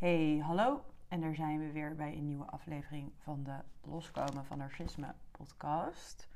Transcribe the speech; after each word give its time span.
Hey, 0.00 0.38
hallo. 0.42 0.84
En 1.08 1.20
daar 1.20 1.34
zijn 1.34 1.58
we 1.58 1.72
weer 1.72 1.94
bij 1.94 2.16
een 2.16 2.26
nieuwe 2.26 2.44
aflevering 2.44 3.12
van 3.16 3.42
de 3.42 3.56
Loskomen 3.82 4.44
van 4.44 4.58
Narcisme 4.58 5.14
podcast. 5.30 6.28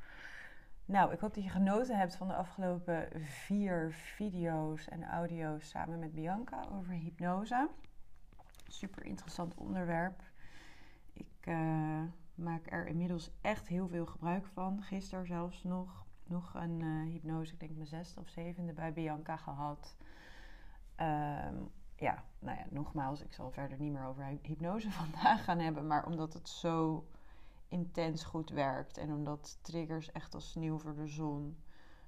Nou, 0.84 1.12
ik 1.12 1.20
hoop 1.20 1.34
dat 1.34 1.44
je 1.44 1.50
genoten 1.50 1.98
hebt 1.98 2.16
van 2.16 2.28
de 2.28 2.34
afgelopen 2.34 3.08
vier 3.22 3.92
video's 3.92 4.88
en 4.88 5.04
audio's 5.04 5.68
samen 5.68 5.98
met 5.98 6.14
Bianca 6.14 6.64
over 6.72 6.92
hypnose. 6.92 7.68
Super 8.68 9.04
interessant 9.04 9.54
onderwerp. 9.54 10.22
Ik 11.12 11.46
uh, 11.46 12.02
maak 12.34 12.72
er 12.72 12.86
inmiddels 12.86 13.30
echt 13.40 13.68
heel 13.68 13.88
veel 13.88 14.06
gebruik 14.06 14.46
van. 14.46 14.82
Gisteren 14.82 15.26
zelfs 15.26 15.62
nog, 15.62 16.06
nog 16.24 16.54
een 16.54 16.80
uh, 16.80 17.12
hypnose, 17.12 17.52
ik 17.52 17.60
denk 17.60 17.74
mijn 17.74 17.86
zesde 17.86 18.20
of 18.20 18.28
zevende 18.28 18.72
bij 18.72 18.92
Bianca 18.92 19.36
gehad. 19.36 19.96
Um, 21.00 21.70
ja, 22.04 22.24
nou 22.38 22.58
ja, 22.58 22.64
nogmaals, 22.70 23.22
ik 23.22 23.32
zal 23.32 23.50
verder 23.50 23.78
niet 23.78 23.92
meer 23.92 24.04
over 24.06 24.38
hypnose 24.42 24.90
vandaag 25.02 25.44
gaan 25.44 25.58
hebben. 25.58 25.86
Maar 25.86 26.06
omdat 26.06 26.32
het 26.32 26.48
zo 26.48 27.06
intens 27.68 28.24
goed 28.24 28.50
werkt 28.50 28.96
en 28.96 29.12
omdat 29.12 29.58
triggers 29.62 30.12
echt 30.12 30.34
als 30.34 30.50
sneeuw 30.50 30.78
voor 30.78 30.94
de 30.94 31.06
zon 31.06 31.56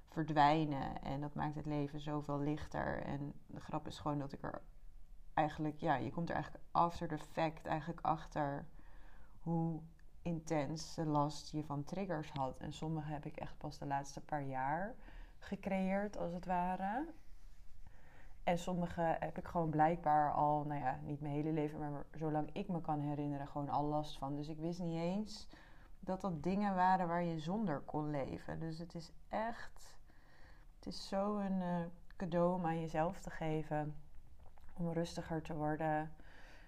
verdwijnen. 0.05 1.01
En 1.01 1.21
dat 1.21 1.33
maakt 1.33 1.55
het 1.55 1.65
leven 1.65 1.99
zoveel 1.99 2.39
lichter. 2.39 3.03
En 3.03 3.33
de 3.47 3.59
grap 3.59 3.87
is 3.87 3.99
gewoon 3.99 4.19
dat 4.19 4.33
ik 4.33 4.43
er 4.43 4.61
eigenlijk, 5.33 5.79
ja, 5.79 5.95
je 5.95 6.11
komt 6.11 6.29
er 6.29 6.35
eigenlijk 6.35 6.65
after 6.71 7.07
the 7.07 7.17
fact 7.17 7.65
eigenlijk 7.65 8.01
achter 8.01 8.67
hoe 9.39 9.81
intens 10.21 10.95
de 10.95 11.05
last 11.05 11.51
je 11.51 11.63
van 11.63 11.83
triggers 11.83 12.31
had. 12.31 12.57
En 12.57 12.73
sommige 12.73 13.11
heb 13.11 13.25
ik 13.25 13.37
echt 13.37 13.57
pas 13.57 13.77
de 13.77 13.85
laatste 13.85 14.21
paar 14.21 14.43
jaar 14.43 14.95
gecreëerd, 15.39 16.17
als 16.17 16.33
het 16.33 16.45
ware. 16.45 17.13
En 18.47 18.57
sommige 18.57 19.01
heb 19.19 19.37
ik 19.37 19.47
gewoon 19.47 19.69
blijkbaar 19.69 20.33
al, 20.33 20.63
nou 20.63 20.79
ja, 20.79 20.99
niet 21.03 21.21
mijn 21.21 21.33
hele 21.33 21.51
leven, 21.51 21.79
maar 21.79 22.05
zolang 22.11 22.49
ik 22.53 22.67
me 22.67 22.81
kan 22.81 22.99
herinneren, 22.99 23.47
gewoon 23.47 23.69
al 23.69 23.85
last 23.85 24.17
van. 24.17 24.35
Dus 24.35 24.47
ik 24.47 24.57
wist 24.57 24.79
niet 24.79 24.99
eens 24.99 25.47
dat 25.99 26.21
dat 26.21 26.43
dingen 26.43 26.75
waren 26.75 27.07
waar 27.07 27.23
je 27.23 27.39
zonder 27.39 27.79
kon 27.79 28.09
leven. 28.09 28.59
Dus 28.59 28.79
het 28.79 28.95
is 28.95 29.11
echt, 29.29 29.97
het 30.75 30.85
is 30.85 31.07
zo 31.07 31.37
een 31.37 31.61
uh, 31.61 31.79
cadeau 32.17 32.53
om 32.53 32.65
aan 32.65 32.79
jezelf 32.79 33.19
te 33.19 33.29
geven. 33.29 33.95
Om 34.73 34.91
rustiger 34.91 35.41
te 35.41 35.55
worden. 35.55 36.11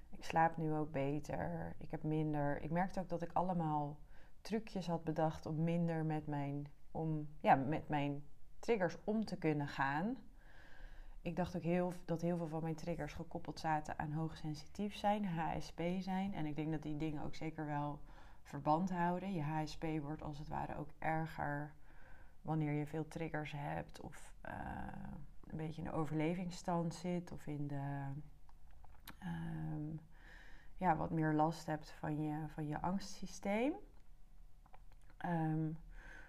Ik 0.09 0.23
slaap 0.23 0.57
nu 0.57 0.73
ook 0.73 0.91
beter. 0.91 1.75
Ik 1.77 1.91
heb 1.91 2.03
minder. 2.03 2.61
Ik 2.61 2.71
merkte 2.71 2.99
ook 2.99 3.09
dat 3.09 3.21
ik 3.21 3.33
allemaal 3.33 3.97
trucjes 4.41 4.87
had 4.87 5.03
bedacht 5.03 5.45
om 5.45 5.63
minder 5.63 6.05
met 6.05 6.27
mijn, 6.27 6.67
om, 6.91 7.29
ja, 7.39 7.55
met 7.55 7.89
mijn 7.89 8.23
triggers 8.59 8.97
om 9.03 9.25
te 9.25 9.37
kunnen 9.37 9.67
gaan 9.67 10.17
ik 11.21 11.35
dacht 11.35 11.55
ook 11.55 11.63
heel, 11.63 11.93
dat 12.05 12.21
heel 12.21 12.37
veel 12.37 12.47
van 12.47 12.63
mijn 12.63 12.75
triggers 12.75 13.13
gekoppeld 13.13 13.59
zaten 13.59 13.99
aan 13.99 14.11
hoogsensitief 14.11 14.95
zijn, 14.95 15.25
HSP 15.25 15.81
zijn. 15.99 16.33
En 16.33 16.45
ik 16.45 16.55
denk 16.55 16.71
dat 16.71 16.81
die 16.81 16.97
dingen 16.97 17.23
ook 17.23 17.35
zeker 17.35 17.65
wel 17.65 17.99
verband 18.43 18.89
houden. 18.89 19.33
Je 19.33 19.41
HSP 19.41 19.85
wordt 20.01 20.21
als 20.21 20.37
het 20.37 20.47
ware 20.47 20.77
ook 20.77 20.89
erger 20.99 21.73
wanneer 22.41 22.71
je 22.71 22.85
veel 22.85 23.07
triggers 23.07 23.51
hebt 23.55 24.01
of 24.01 24.33
uh, 24.45 24.51
een 25.47 25.57
beetje 25.57 25.81
in 25.81 25.87
de 25.87 25.93
overlevingsstand 25.93 26.93
zit 26.93 27.31
of 27.31 27.47
in 27.47 27.67
de 27.67 28.05
um, 29.23 29.99
ja, 30.77 30.95
wat 30.95 31.09
meer 31.09 31.33
last 31.33 31.65
hebt 31.65 31.91
van 31.91 32.21
je, 32.21 32.47
van 32.47 32.67
je 32.67 32.81
angstsysteem. 32.81 33.73
Um, 35.25 35.77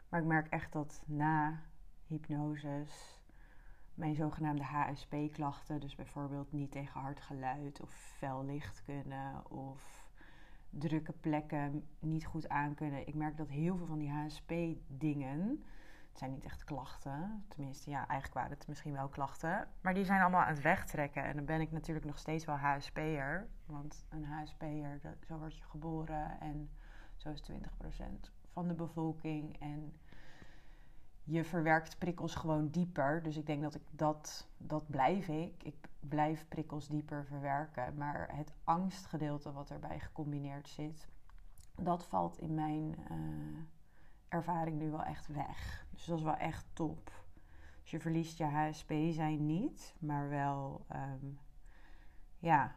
maar 0.08 0.20
ik 0.20 0.26
merk 0.26 0.48
echt 0.48 0.72
dat 0.72 1.02
na 1.06 1.60
hypnoses 2.06 3.19
mijn 4.00 4.14
zogenaamde 4.14 4.62
HSP-klachten, 4.62 5.80
dus 5.80 5.94
bijvoorbeeld 5.94 6.52
niet 6.52 6.70
tegen 6.70 7.00
hard 7.00 7.20
geluid 7.20 7.80
of 7.80 7.90
fel 7.90 8.44
licht 8.44 8.82
kunnen 8.84 9.50
of 9.50 10.08
drukke 10.70 11.12
plekken 11.12 11.86
niet 11.98 12.26
goed 12.26 12.48
aankunnen. 12.48 13.06
Ik 13.08 13.14
merk 13.14 13.36
dat 13.36 13.48
heel 13.48 13.76
veel 13.76 13.86
van 13.86 13.98
die 13.98 14.10
HSP-dingen, 14.10 15.64
het 16.08 16.18
zijn 16.18 16.30
niet 16.30 16.44
echt 16.44 16.64
klachten, 16.64 17.44
tenminste 17.48 17.90
ja, 17.90 17.98
eigenlijk 18.06 18.34
waren 18.34 18.58
het 18.58 18.68
misschien 18.68 18.92
wel 18.92 19.08
klachten, 19.08 19.68
maar 19.80 19.94
die 19.94 20.04
zijn 20.04 20.20
allemaal 20.20 20.42
aan 20.42 20.54
het 20.54 20.62
wegtrekken. 20.62 21.24
En 21.24 21.36
dan 21.36 21.44
ben 21.44 21.60
ik 21.60 21.72
natuurlijk 21.72 22.06
nog 22.06 22.18
steeds 22.18 22.44
wel 22.44 22.56
HSP'er, 22.56 23.48
want 23.66 24.06
een 24.08 24.24
HSP'er, 24.24 25.00
zo 25.26 25.38
word 25.38 25.56
je 25.56 25.64
geboren 25.64 26.40
en 26.40 26.70
zo 27.16 27.28
is 27.28 27.50
20% 27.50 27.54
van 28.52 28.68
de 28.68 28.74
bevolking 28.74 29.60
en 29.60 29.92
je 31.30 31.44
verwerkt 31.44 31.98
prikkels 31.98 32.34
gewoon 32.34 32.68
dieper. 32.68 33.22
Dus 33.22 33.36
ik 33.36 33.46
denk 33.46 33.62
dat 33.62 33.74
ik 33.74 33.82
dat, 33.90 34.48
dat 34.56 34.90
blijf 34.90 35.28
ik. 35.28 35.62
Ik 35.62 35.88
blijf 36.00 36.48
prikkels 36.48 36.88
dieper 36.88 37.24
verwerken. 37.24 37.94
Maar 37.96 38.36
het 38.36 38.52
angstgedeelte 38.64 39.52
wat 39.52 39.70
erbij 39.70 40.00
gecombineerd 40.00 40.68
zit, 40.68 41.08
dat 41.76 42.04
valt 42.04 42.38
in 42.38 42.54
mijn 42.54 42.96
uh, 43.10 43.16
ervaring 44.28 44.78
nu 44.78 44.90
wel 44.90 45.02
echt 45.02 45.26
weg. 45.26 45.86
Dus 45.90 46.04
dat 46.04 46.18
is 46.18 46.24
wel 46.24 46.36
echt 46.36 46.66
top. 46.72 47.12
Dus 47.82 47.90
je 47.90 48.00
verliest 48.00 48.38
je 48.38 48.44
HSP 48.44 48.92
zijn 49.10 49.46
niet, 49.46 49.94
maar 49.98 50.28
wel, 50.28 50.86
um, 50.92 51.38
ja, 52.38 52.74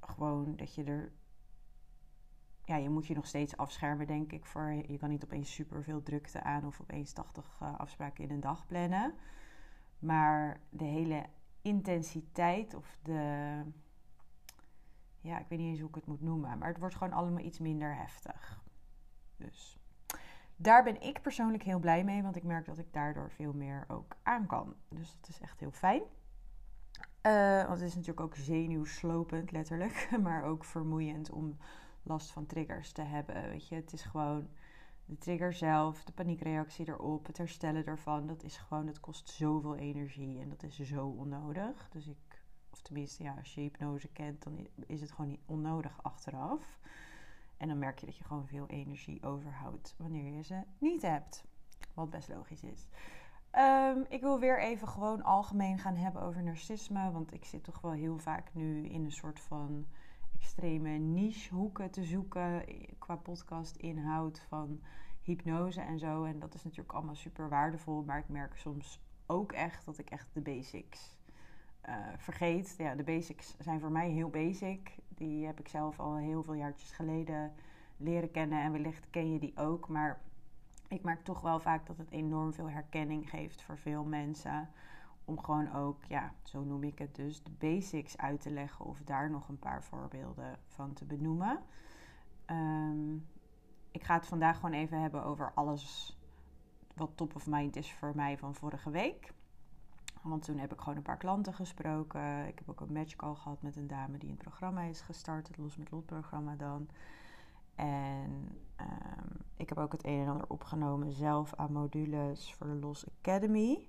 gewoon 0.00 0.56
dat 0.56 0.74
je 0.74 0.84
er 0.84 1.12
ja, 2.72 2.78
je 2.78 2.90
moet 2.90 3.06
je 3.06 3.14
nog 3.14 3.26
steeds 3.26 3.56
afschermen, 3.56 4.06
denk 4.06 4.32
ik. 4.32 4.46
Voor, 4.46 4.72
je 4.86 4.98
kan 4.98 5.08
niet 5.08 5.24
opeens 5.24 5.54
super 5.54 5.82
veel 5.82 6.02
drukte 6.02 6.42
aan 6.42 6.66
of 6.66 6.80
opeens 6.80 7.12
80 7.12 7.58
uh, 7.62 7.78
afspraken 7.78 8.24
in 8.24 8.30
een 8.30 8.40
dag 8.40 8.66
plannen. 8.66 9.14
Maar 9.98 10.60
de 10.70 10.84
hele 10.84 11.26
intensiteit 11.62 12.74
of 12.74 12.98
de. 13.02 13.62
Ja, 15.20 15.38
ik 15.38 15.46
weet 15.48 15.58
niet 15.58 15.68
eens 15.68 15.80
hoe 15.80 15.88
ik 15.88 15.94
het 15.94 16.06
moet 16.06 16.20
noemen. 16.20 16.58
Maar 16.58 16.68
het 16.68 16.78
wordt 16.78 16.94
gewoon 16.94 17.12
allemaal 17.12 17.44
iets 17.44 17.58
minder 17.58 17.96
heftig. 17.96 18.62
Dus 19.36 19.78
daar 20.56 20.82
ben 20.82 21.00
ik 21.00 21.22
persoonlijk 21.22 21.62
heel 21.62 21.78
blij 21.78 22.04
mee. 22.04 22.22
Want 22.22 22.36
ik 22.36 22.42
merk 22.42 22.66
dat 22.66 22.78
ik 22.78 22.92
daardoor 22.92 23.30
veel 23.30 23.52
meer 23.52 23.84
ook 23.88 24.16
aan 24.22 24.46
kan. 24.46 24.74
Dus 24.88 25.16
dat 25.20 25.28
is 25.28 25.40
echt 25.40 25.60
heel 25.60 25.70
fijn. 25.70 26.02
Uh, 27.26 27.66
want 27.66 27.78
het 27.80 27.88
is 27.88 27.94
natuurlijk 27.94 28.26
ook 28.26 28.36
zenuwslopend, 28.36 29.50
letterlijk. 29.50 30.08
Maar 30.22 30.44
ook 30.44 30.64
vermoeiend 30.64 31.30
om 31.30 31.56
last 32.02 32.30
van 32.30 32.46
triggers 32.46 32.92
te 32.92 33.02
hebben. 33.02 33.48
Weet 33.48 33.68
je, 33.68 33.74
het 33.74 33.92
is 33.92 34.02
gewoon 34.02 34.48
de 35.04 35.18
trigger 35.18 35.52
zelf, 35.52 36.04
de 36.04 36.12
paniekreactie 36.12 36.88
erop, 36.88 37.26
het 37.26 37.38
herstellen 37.38 37.86
ervan. 37.86 38.26
Dat 38.26 38.42
is 38.42 38.56
gewoon, 38.56 38.86
het 38.86 39.00
kost 39.00 39.28
zoveel 39.28 39.76
energie 39.76 40.40
en 40.40 40.48
dat 40.48 40.62
is 40.62 40.78
zo 40.78 41.06
onnodig. 41.06 41.88
Dus 41.90 42.06
ik, 42.06 42.42
of 42.70 42.82
tenminste, 42.82 43.22
ja, 43.22 43.34
als 43.38 43.54
je 43.54 43.60
hypnose 43.60 44.08
kent, 44.08 44.42
dan 44.42 44.66
is 44.86 45.00
het 45.00 45.12
gewoon 45.12 45.30
niet 45.30 45.42
onnodig 45.46 46.02
achteraf. 46.02 46.78
En 47.56 47.68
dan 47.68 47.78
merk 47.78 47.98
je 47.98 48.06
dat 48.06 48.16
je 48.16 48.24
gewoon 48.24 48.46
veel 48.46 48.66
energie 48.66 49.22
overhoudt 49.22 49.94
wanneer 49.98 50.32
je 50.36 50.42
ze 50.42 50.62
niet 50.78 51.02
hebt. 51.02 51.44
Wat 51.94 52.10
best 52.10 52.28
logisch 52.28 52.62
is. 52.62 52.88
Ehm, 53.50 54.00
ik 54.08 54.20
wil 54.20 54.38
weer 54.38 54.60
even 54.60 54.88
gewoon 54.88 55.22
algemeen 55.22 55.78
gaan 55.78 55.96
hebben 55.96 56.22
over 56.22 56.42
narcisme. 56.42 57.10
Want 57.10 57.32
ik 57.32 57.44
zit 57.44 57.64
toch 57.64 57.80
wel 57.80 57.92
heel 57.92 58.18
vaak 58.18 58.54
nu 58.54 58.88
in 58.88 59.04
een 59.04 59.12
soort 59.12 59.40
van 59.40 59.86
extreme 60.42 60.90
nichehoeken 60.98 61.90
te 61.90 62.04
zoeken 62.04 62.64
qua 62.98 63.16
podcast 63.16 63.76
inhoud 63.76 64.40
van 64.48 64.80
hypnose 65.22 65.80
en 65.80 65.98
zo. 65.98 66.24
En 66.24 66.38
dat 66.38 66.54
is 66.54 66.62
natuurlijk 66.62 66.92
allemaal 66.92 67.14
super 67.14 67.48
waardevol. 67.48 68.02
Maar 68.02 68.18
ik 68.18 68.28
merk 68.28 68.56
soms 68.56 69.00
ook 69.26 69.52
echt 69.52 69.84
dat 69.84 69.98
ik 69.98 70.10
echt 70.10 70.28
de 70.32 70.40
basics 70.40 71.16
uh, 71.88 71.94
vergeet. 72.16 72.74
Ja, 72.78 72.94
de 72.94 73.02
basics 73.02 73.56
zijn 73.58 73.80
voor 73.80 73.90
mij 73.92 74.10
heel 74.10 74.30
basic. 74.30 74.94
Die 75.08 75.46
heb 75.46 75.60
ik 75.60 75.68
zelf 75.68 76.00
al 76.00 76.16
heel 76.16 76.42
veel 76.42 76.54
jaartjes 76.54 76.90
geleden 76.90 77.52
leren 77.96 78.30
kennen. 78.30 78.62
En 78.62 78.72
wellicht 78.72 79.10
ken 79.10 79.32
je 79.32 79.38
die 79.38 79.56
ook. 79.56 79.88
Maar 79.88 80.20
ik 80.88 81.02
merk 81.02 81.24
toch 81.24 81.40
wel 81.40 81.60
vaak 81.60 81.86
dat 81.86 81.98
het 81.98 82.10
enorm 82.10 82.52
veel 82.52 82.70
herkenning 82.70 83.30
geeft 83.30 83.62
voor 83.62 83.78
veel 83.78 84.04
mensen 84.04 84.68
om 85.24 85.42
gewoon 85.42 85.72
ook, 85.72 86.04
ja, 86.04 86.32
zo 86.42 86.64
noem 86.64 86.82
ik 86.82 86.98
het 86.98 87.14
dus, 87.14 87.42
de 87.42 87.50
basics 87.50 88.16
uit 88.16 88.40
te 88.40 88.50
leggen 88.50 88.84
of 88.84 89.02
daar 89.02 89.30
nog 89.30 89.48
een 89.48 89.58
paar 89.58 89.82
voorbeelden 89.82 90.58
van 90.66 90.92
te 90.92 91.04
benoemen. 91.04 91.58
Um, 92.46 93.26
ik 93.90 94.04
ga 94.04 94.14
het 94.14 94.26
vandaag 94.26 94.56
gewoon 94.56 94.72
even 94.72 95.00
hebben 95.00 95.24
over 95.24 95.52
alles 95.54 96.16
wat 96.94 97.10
top 97.14 97.34
of 97.34 97.46
mind 97.46 97.76
is 97.76 97.92
voor 97.92 98.12
mij 98.14 98.38
van 98.38 98.54
vorige 98.54 98.90
week. 98.90 99.32
Want 100.22 100.44
toen 100.44 100.58
heb 100.58 100.72
ik 100.72 100.78
gewoon 100.80 100.96
een 100.96 101.02
paar 101.02 101.16
klanten 101.16 101.54
gesproken. 101.54 102.46
Ik 102.46 102.58
heb 102.58 102.68
ook 102.68 102.80
een 102.80 102.92
matchcall 102.92 103.34
gehad 103.34 103.62
met 103.62 103.76
een 103.76 103.86
dame 103.86 104.18
die 104.18 104.30
een 104.30 104.36
programma 104.36 104.82
is 104.82 105.00
gestart, 105.00 105.48
het 105.48 105.56
Los 105.56 105.76
met 105.76 105.90
Lot 105.90 106.06
programma 106.06 106.56
dan. 106.56 106.88
En 107.74 108.48
um, 108.80 109.40
ik 109.56 109.68
heb 109.68 109.78
ook 109.78 109.92
het 109.92 110.04
een 110.04 110.20
en 110.20 110.28
ander 110.28 110.48
opgenomen 110.48 111.12
zelf 111.12 111.54
aan 111.54 111.72
modules 111.72 112.54
voor 112.54 112.66
de 112.66 112.74
Los 112.74 113.06
Academy. 113.18 113.88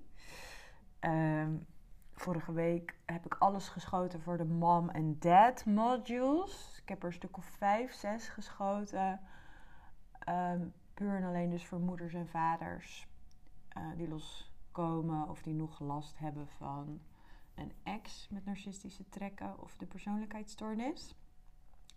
Um, 1.04 1.66
vorige 2.12 2.52
week 2.52 2.98
heb 3.04 3.24
ik 3.24 3.34
alles 3.34 3.68
geschoten 3.68 4.22
voor 4.22 4.36
de 4.36 4.44
mom 4.44 4.90
en 4.90 5.18
dad 5.18 5.64
modules. 5.64 6.78
Ik 6.82 6.88
heb 6.88 7.00
er 7.02 7.06
een 7.06 7.12
stuk 7.12 7.36
of 7.36 7.44
vijf, 7.44 7.92
zes 7.92 8.28
geschoten. 8.28 9.20
Um, 10.28 10.72
puur 10.94 11.16
en 11.16 11.24
alleen 11.24 11.50
dus 11.50 11.66
voor 11.66 11.80
moeders 11.80 12.14
en 12.14 12.28
vaders 12.28 13.08
uh, 13.76 13.82
die 13.96 14.08
loskomen 14.08 15.28
of 15.28 15.42
die 15.42 15.54
nog 15.54 15.80
last 15.80 16.18
hebben 16.18 16.48
van 16.48 17.00
een 17.54 17.72
ex 17.82 18.28
met 18.30 18.44
narcistische 18.44 19.08
trekken 19.08 19.60
of 19.60 19.76
de 19.76 19.86
persoonlijkheidsstoornis. 19.86 21.14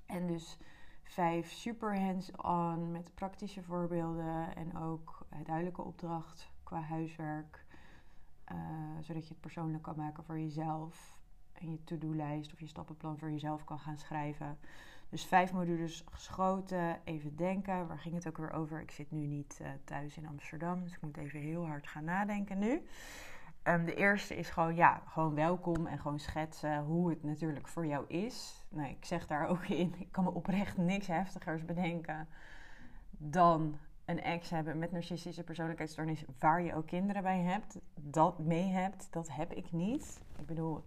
En 0.06 0.27
dus 0.27 0.57
vijf 1.04 1.51
super 1.51 2.00
hands-on 2.00 2.92
met 2.92 3.15
praktische 3.15 3.63
voorbeelden 3.63 4.56
en 4.56 4.77
ook 4.77 5.25
duidelijke 5.44 5.81
opdracht 5.81 6.51
qua 6.63 6.81
huiswerk. 6.81 7.65
Uh, 8.51 8.57
zodat 9.01 9.23
je 9.23 9.29
het 9.29 9.41
persoonlijk 9.41 9.83
kan 9.83 9.95
maken 9.97 10.23
voor 10.23 10.39
jezelf. 10.39 11.17
En 11.53 11.71
je 11.71 11.83
to-do-lijst 11.83 12.53
of 12.53 12.59
je 12.59 12.67
stappenplan 12.67 13.17
voor 13.17 13.31
jezelf 13.31 13.63
kan 13.63 13.79
gaan 13.79 13.97
schrijven. 13.97 14.57
Dus 15.09 15.25
vijf 15.25 15.53
modules 15.53 16.03
geschoten. 16.11 16.99
Even 17.03 17.35
denken, 17.35 17.88
waar 17.88 17.99
ging 17.99 18.15
het 18.15 18.27
ook 18.27 18.38
weer 18.38 18.51
over? 18.51 18.81
Ik 18.81 18.91
zit 18.91 19.11
nu 19.11 19.25
niet 19.25 19.59
uh, 19.61 19.67
thuis 19.83 20.17
in 20.17 20.27
Amsterdam, 20.27 20.83
dus 20.83 20.94
ik 20.94 21.01
moet 21.01 21.17
even 21.17 21.39
heel 21.39 21.65
hard 21.65 21.88
gaan 21.88 22.03
nadenken 22.03 22.59
nu. 22.59 22.81
Um, 23.63 23.85
de 23.85 23.95
eerste 23.95 24.35
is 24.35 24.49
gewoon, 24.49 24.75
ja, 24.75 25.01
gewoon 25.05 25.35
welkom 25.35 25.88
en 25.88 25.99
gewoon 25.99 26.19
schetsen 26.19 26.83
hoe 26.83 27.09
het 27.09 27.23
natuurlijk 27.23 27.67
voor 27.67 27.85
jou 27.85 28.07
is. 28.07 28.65
Nou, 28.69 28.89
ik 28.89 29.05
zeg 29.05 29.27
daar 29.27 29.47
ook 29.47 29.65
in, 29.81 29.95
ik 29.99 30.11
kan 30.11 30.23
me 30.23 30.33
oprecht 30.33 30.77
niks 30.77 31.07
heftigers 31.07 31.65
bedenken 31.65 32.27
dan 33.17 33.77
een 34.07 34.21
ex 34.21 34.50
hebben 34.50 34.80
met 34.80 34.92
narcistische 34.92 35.44
persoonlijkheidsstoornis 35.44 36.24
waar 36.39 36.62
je 36.62 36.75
ook 36.75 36.88
kinderen 36.88 37.24
bij 37.24 37.39
hebt, 37.39 37.77
dat 37.95 38.39
mee 38.39 38.68
hebt, 38.68 39.07
dat 39.12 39.30
heb 39.31 39.54
ik 39.54 39.71
niet. 39.71 40.21
Ik 40.39 40.45
bedoel, 40.45 40.83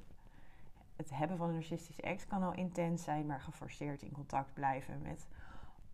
het 0.97 1.11
hebben 1.11 1.37
van 1.37 1.49
een 1.49 1.55
narcistische 1.55 2.03
ex 2.03 2.27
kan 2.27 2.43
al 2.43 2.53
intens 2.53 3.05
zijn, 3.05 3.27
maar 3.27 3.41
geforceerd 3.41 4.03
in 4.03 4.13
contact 4.13 4.55
blijven 4.55 5.03
met 5.03 5.27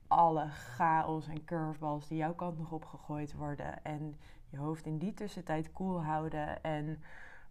alle 0.06 0.48
chaos 0.48 1.28
en 1.28 1.44
curveballs 1.44 2.08
die 2.08 2.18
jouw 2.18 2.34
kant 2.34 2.58
nog 2.58 2.72
opgegooid 2.72 3.34
worden. 3.34 3.84
En 3.84 4.16
je 4.48 4.56
hoofd 4.58 4.86
in 4.86 4.98
die 4.98 5.14
tussentijd 5.14 5.72
koel 5.72 6.02
houden 6.02 6.62
en 6.62 7.02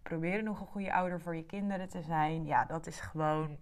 proberen 0.02 0.44
nog 0.44 0.60
een 0.60 0.66
goede 0.66 0.92
ouder 0.92 1.20
voor 1.20 1.36
je 1.36 1.44
kinderen 1.44 1.88
te 1.88 2.02
zijn. 2.02 2.46
Ja, 2.46 2.64
dat 2.64 2.86
is 2.86 3.00
gewoon, 3.00 3.56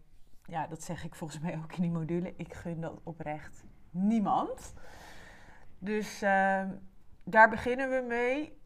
ja, 0.44 0.66
dat 0.66 0.82
zeg 0.82 1.04
ik 1.04 1.14
volgens 1.14 1.40
mij 1.40 1.56
ook 1.62 1.72
in 1.72 1.82
die 1.82 1.90
module. 1.90 2.34
Ik 2.36 2.54
gun 2.54 2.80
dat 2.80 3.00
oprecht 3.02 3.64
niemand. 3.90 4.74
Dus 5.84 6.22
uh, 6.22 6.62
daar 7.24 7.48
beginnen 7.50 7.90
we 7.90 8.04
mee. 8.08 8.58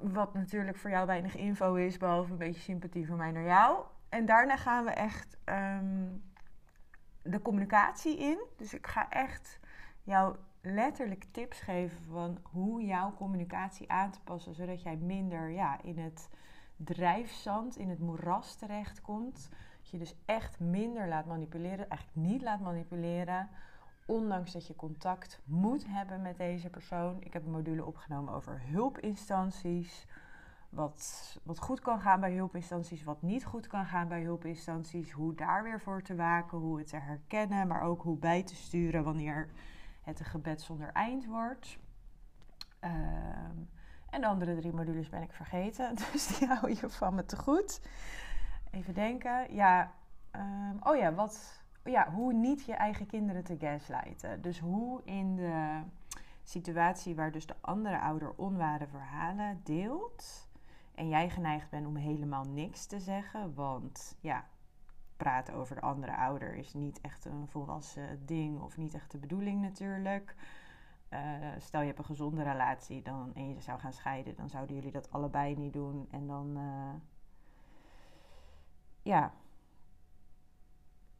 Wat 0.00 0.34
natuurlijk 0.34 0.76
voor 0.76 0.90
jou 0.90 1.06
weinig 1.06 1.36
info 1.36 1.74
is, 1.74 1.96
behalve 1.96 2.32
een 2.32 2.38
beetje 2.38 2.60
sympathie 2.60 3.06
van 3.06 3.16
mij 3.16 3.30
naar 3.30 3.44
jou. 3.44 3.84
En 4.08 4.26
daarna 4.26 4.56
gaan 4.56 4.84
we 4.84 4.90
echt 4.90 5.36
um, 5.44 6.22
de 7.22 7.42
communicatie 7.42 8.18
in. 8.18 8.38
Dus 8.56 8.74
ik 8.74 8.86
ga 8.86 9.10
echt 9.10 9.60
jou 10.02 10.36
letterlijk 10.60 11.24
tips 11.30 11.60
geven 11.60 12.02
van 12.02 12.38
hoe 12.42 12.84
jouw 12.84 13.14
communicatie 13.14 13.90
aan 13.90 14.10
te 14.10 14.20
passen, 14.24 14.54
zodat 14.54 14.82
jij 14.82 14.96
minder 14.96 15.50
ja, 15.50 15.82
in 15.82 15.98
het 15.98 16.28
drijfzand, 16.76 17.76
in 17.76 17.88
het 17.88 18.00
moeras 18.00 18.54
terechtkomt. 18.54 19.48
Dat 19.80 19.90
je 19.90 19.98
dus 19.98 20.14
echt 20.24 20.60
minder 20.60 21.08
laat 21.08 21.26
manipuleren, 21.26 21.88
eigenlijk 21.88 22.28
niet 22.28 22.42
laat 22.42 22.60
manipuleren, 22.60 23.48
ondanks 24.06 24.52
dat 24.52 24.66
je 24.66 24.74
contact 24.74 25.40
moet 25.44 25.86
hebben 25.86 26.22
met 26.22 26.36
deze 26.36 26.70
persoon. 26.70 27.16
Ik 27.20 27.32
heb 27.32 27.44
een 27.44 27.50
module 27.50 27.84
opgenomen 27.84 28.34
over 28.34 28.62
hulpinstanties. 28.64 30.06
Wat, 30.68 31.36
wat 31.42 31.58
goed 31.58 31.80
kan 31.80 32.00
gaan 32.00 32.20
bij 32.20 32.34
hulpinstanties, 32.34 33.04
wat 33.04 33.22
niet 33.22 33.44
goed 33.44 33.66
kan 33.66 33.86
gaan 33.86 34.08
bij 34.08 34.22
hulpinstanties. 34.22 35.10
Hoe 35.10 35.34
daar 35.34 35.62
weer 35.62 35.80
voor 35.80 36.02
te 36.02 36.14
waken, 36.14 36.58
hoe 36.58 36.78
het 36.78 36.86
te 36.88 36.96
herkennen, 36.96 37.66
maar 37.66 37.82
ook 37.82 38.02
hoe 38.02 38.18
bij 38.18 38.42
te 38.42 38.54
sturen 38.54 39.04
wanneer 39.04 39.50
het 40.02 40.18
een 40.18 40.24
gebed 40.24 40.60
zonder 40.60 40.92
eind 40.92 41.26
wordt. 41.26 41.78
Ehm, 42.80 43.56
en 44.10 44.20
de 44.20 44.26
andere 44.26 44.56
drie 44.56 44.72
modules 44.72 45.08
ben 45.08 45.22
ik 45.22 45.32
vergeten, 45.32 45.94
dus 46.12 46.38
die 46.38 46.48
hou 46.48 46.68
je 46.68 46.90
van 46.90 47.14
me 47.14 47.24
te 47.24 47.36
goed. 47.36 47.80
Even 48.70 48.94
denken. 48.94 49.54
Ja, 49.54 49.92
um, 50.32 50.76
oh 50.80 50.96
ja, 50.96 51.14
wat, 51.14 51.64
ja, 51.86 52.10
hoe 52.12 52.32
niet 52.32 52.64
je 52.64 52.74
eigen 52.74 53.06
kinderen 53.06 53.44
te 53.44 53.56
gaslighten. 53.58 54.42
Dus 54.42 54.58
hoe 54.58 55.00
in 55.04 55.36
de 55.36 55.80
situatie 56.42 57.14
waar 57.14 57.32
dus 57.32 57.46
de 57.46 57.56
andere 57.60 58.00
ouder 58.00 58.32
onware 58.36 58.86
verhalen 58.86 59.60
deelt... 59.64 60.48
en 60.94 61.08
jij 61.08 61.30
geneigd 61.30 61.70
bent 61.70 61.86
om 61.86 61.96
helemaal 61.96 62.44
niks 62.44 62.86
te 62.86 63.00
zeggen, 63.00 63.54
want 63.54 64.16
ja, 64.20 64.44
praten 65.16 65.54
over 65.54 65.74
de 65.74 65.80
andere 65.80 66.16
ouder 66.16 66.54
is 66.54 66.74
niet 66.74 67.00
echt 67.00 67.24
een 67.24 67.48
volwassen 67.48 68.26
ding 68.26 68.60
of 68.60 68.76
niet 68.76 68.94
echt 68.94 69.10
de 69.10 69.18
bedoeling 69.18 69.60
natuurlijk. 69.60 70.34
Uh, 71.10 71.20
stel 71.58 71.80
je 71.80 71.86
hebt 71.86 71.98
een 71.98 72.04
gezonde 72.04 72.42
relatie 72.42 73.02
dan, 73.02 73.34
en 73.34 73.48
je 73.48 73.60
zou 73.60 73.78
gaan 73.78 73.92
scheiden, 73.92 74.36
dan 74.36 74.48
zouden 74.48 74.76
jullie 74.76 74.92
dat 74.92 75.10
allebei 75.10 75.56
niet 75.56 75.72
doen. 75.72 76.08
En 76.10 76.26
dan, 76.26 76.56
uh, 76.56 76.94
ja, 79.02 79.32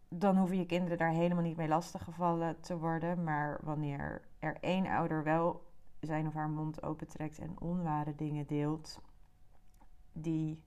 dan 0.08 0.36
hoeven 0.36 0.58
je 0.58 0.66
kinderen 0.66 0.98
daar 0.98 1.10
helemaal 1.10 1.42
niet 1.42 1.56
mee 1.56 1.68
lastiggevallen 1.68 2.60
te 2.60 2.78
worden. 2.78 3.24
Maar 3.24 3.58
wanneer 3.62 4.22
er 4.38 4.56
één 4.60 4.86
ouder 4.86 5.22
wel 5.22 5.64
zijn 6.00 6.26
of 6.26 6.34
haar 6.34 6.48
mond 6.48 6.82
opentrekt 6.82 7.38
en 7.38 7.60
onware 7.60 8.14
dingen 8.14 8.46
deelt, 8.46 9.00
die 10.12 10.62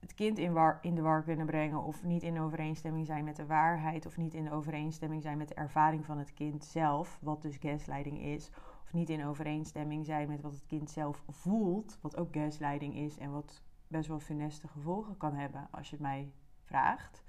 het 0.00 0.14
kind 0.14 0.38
in, 0.38 0.56
in 0.80 0.94
de 0.94 1.02
war 1.02 1.22
kunnen 1.22 1.46
brengen 1.46 1.82
of 1.82 2.02
niet 2.02 2.22
in 2.22 2.40
overeenstemming 2.40 3.06
zijn 3.06 3.24
met 3.24 3.36
de 3.36 3.46
waarheid 3.46 4.06
of 4.06 4.16
niet 4.16 4.34
in 4.34 4.50
overeenstemming 4.50 5.22
zijn 5.22 5.38
met 5.38 5.48
de 5.48 5.54
ervaring 5.54 6.04
van 6.04 6.18
het 6.18 6.34
kind 6.34 6.64
zelf, 6.64 7.18
wat 7.22 7.42
dus 7.42 7.56
gaslighting 7.56 8.22
is, 8.22 8.50
of 8.84 8.92
niet 8.92 9.10
in 9.10 9.24
overeenstemming 9.24 10.06
zijn 10.06 10.28
met 10.28 10.40
wat 10.40 10.52
het 10.52 10.66
kind 10.66 10.90
zelf 10.90 11.22
voelt, 11.28 11.98
wat 12.00 12.16
ook 12.16 12.32
gaslighting 12.32 12.94
is 12.94 13.18
en 13.18 13.32
wat 13.32 13.62
best 13.86 14.08
wel 14.08 14.20
funeste 14.20 14.68
gevolgen 14.68 15.16
kan 15.16 15.34
hebben 15.34 15.68
als 15.70 15.90
je 15.90 15.96
het 15.96 16.04
mij 16.04 16.32
vraagt. 16.62 17.22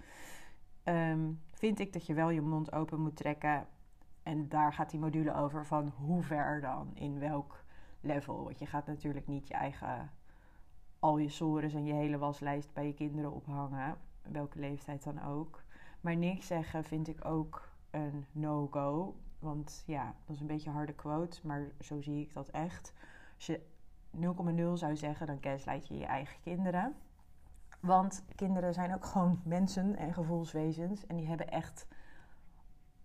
Um, 0.86 1.42
vind 1.52 1.80
ik 1.80 1.94
dat 1.94 2.06
je 2.06 2.14
wel 2.14 2.30
je 2.30 2.42
mond 2.42 2.72
open 2.72 3.02
moet 3.02 3.16
trekken. 3.16 3.68
En 4.24 4.50
daar 4.50 4.74
gaat 4.74 4.90
die 4.90 5.00
module 5.00 5.36
over 5.36 5.66
van 5.66 5.88
hoe 5.88 6.24
ver 6.24 6.62
dan, 6.62 6.92
in 6.94 7.20
welk 7.20 7.64
level. 8.02 8.44
Want 8.44 8.60
je 8.60 8.66
gaat 8.66 8.88
natuurlijk 8.88 9.28
niet 9.28 9.48
je 9.48 9.54
eigen 9.54 10.12
al 11.00 11.18
je 11.18 11.30
sores 11.30 11.74
en 11.74 11.86
je 11.86 11.94
hele 11.94 12.18
waslijst 12.18 12.74
bij 12.74 12.86
je 12.86 12.94
kinderen 12.94 13.32
ophangen. 13.32 13.98
Welke 14.22 14.60
leeftijd 14.60 15.04
dan 15.04 15.24
ook. 15.24 15.64
Maar 16.02 16.16
niks 16.16 16.48
zeggen 16.48 16.84
vind 16.84 17.08
ik 17.08 17.26
ook 17.26 17.70
een 17.90 18.26
no-go. 18.32 19.16
Want 19.40 19.84
ja, 19.86 20.16
dat 20.26 20.36
is 20.36 20.42
een 20.42 20.48
beetje 20.48 20.70
een 20.70 20.76
harde 20.76 20.94
quote, 20.94 21.48
maar 21.48 21.72
zo 21.80 22.02
zie 22.02 22.22
ik 22.22 22.34
dat 22.34 22.50
echt. 22.50 22.94
Als 23.36 23.46
je 23.46 23.62
0,0 24.16 24.74
zou 24.74 24.98
zeggen, 24.98 25.28
dan 25.28 25.38
gaslight 25.42 25.88
je 25.88 25.98
je 25.98 26.06
eigen 26.06 26.42
kinderen. 26.42 26.96
Want 27.82 28.24
kinderen 28.36 28.74
zijn 28.74 28.94
ook 28.94 29.06
gewoon 29.06 29.40
mensen 29.44 29.96
en 29.96 30.14
gevoelswezens. 30.14 31.06
En 31.08 31.16
die 31.16 31.28
hebben 31.28 31.50
echt 31.50 31.88